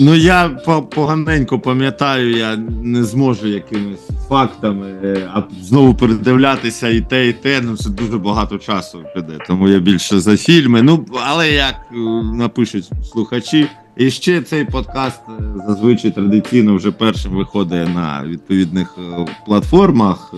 Ну 0.00 0.14
я 0.14 0.48
поганенько 0.94 1.58
пам'ятаю, 1.58 2.36
я 2.36 2.56
не 2.82 3.04
зможу 3.04 3.46
якимись 3.46 4.08
фактами, 4.28 4.86
е, 5.04 5.30
а 5.34 5.42
знову 5.62 5.94
передивлятися 5.94 6.88
і 6.88 7.00
те, 7.00 7.28
і 7.28 7.32
те. 7.32 7.60
Ну 7.60 7.76
це 7.76 7.90
дуже 7.90 8.18
багато 8.18 8.58
часу 8.58 9.04
піде. 9.14 9.38
Тому 9.46 9.68
я 9.68 9.78
більше 9.78 10.20
за 10.20 10.36
фільми. 10.36 10.82
Ну 10.82 11.06
але 11.26 11.50
як 11.52 11.74
е, 11.92 11.96
напишуть 12.34 12.90
слухачі, 13.12 13.66
і 13.96 14.10
ще 14.10 14.42
цей 14.42 14.64
подкаст 14.64 15.20
е, 15.28 15.42
зазвичай 15.66 16.10
традиційно 16.10 16.76
вже 16.76 16.90
першим 16.90 17.32
виходить 17.32 17.94
на 17.94 18.24
відповідних 18.24 18.98
платформах. 19.46 20.34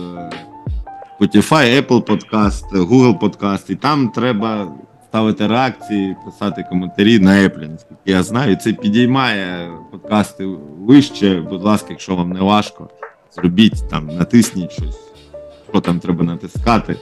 Spotify, 1.21 1.81
Apple 1.81 2.01
Podcast, 2.01 2.71
Google 2.71 3.19
Podcast, 3.19 3.71
і 3.71 3.75
там 3.75 4.09
треба 4.09 4.67
ставити 5.09 5.47
реакції, 5.47 6.15
писати 6.25 6.65
коментарі 6.69 7.19
на 7.19 7.31
Apple, 7.31 7.71
наскільки 7.71 8.01
я 8.05 8.23
знаю. 8.23 8.55
Це 8.55 8.73
підіймає 8.73 9.71
подкасти 9.91 10.45
вище. 10.79 11.41
Будь 11.49 11.63
ласка, 11.63 11.87
якщо 11.89 12.15
вам 12.15 12.29
не 12.29 12.39
важко, 12.39 12.89
зробіть 13.35 13.89
там, 13.89 14.07
натисніть 14.07 14.71
щось, 14.71 14.99
що 15.69 15.81
там 15.81 15.99
треба 15.99 16.23
натискати, 16.23 16.95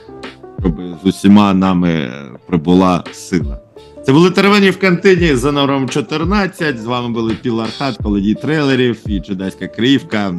щоб 0.59 0.81
з 1.03 1.07
усіма 1.07 1.53
нами 1.53 2.11
прибула 2.47 3.03
сила. 3.11 3.59
Це 4.05 4.13
були 4.13 4.31
теревені 4.31 4.69
в 4.69 4.79
кантині 4.79 5.35
за 5.35 5.51
номером 5.51 5.89
14. 5.89 6.79
З 6.79 6.85
вами 6.85 7.09
були 7.09 7.33
Пілархат, 7.33 7.97
Колодій 7.97 8.35
трейлерів 8.35 8.99
і 9.05 9.19
Джедайська 9.19 9.67
Криївка. 9.67 10.33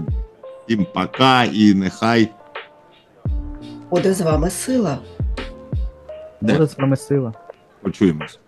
Всім 0.67 0.87
пока 0.95 1.45
і 1.45 1.75
нехай. 1.75 2.29
Буде 3.91 4.15
з 4.15 4.21
вами 4.21 4.51
сила. 4.51 4.99
Буде 6.41 6.67
з 6.67 6.79
вами 6.79 6.97
сила. 6.97 7.33
Почуємось. 7.83 8.39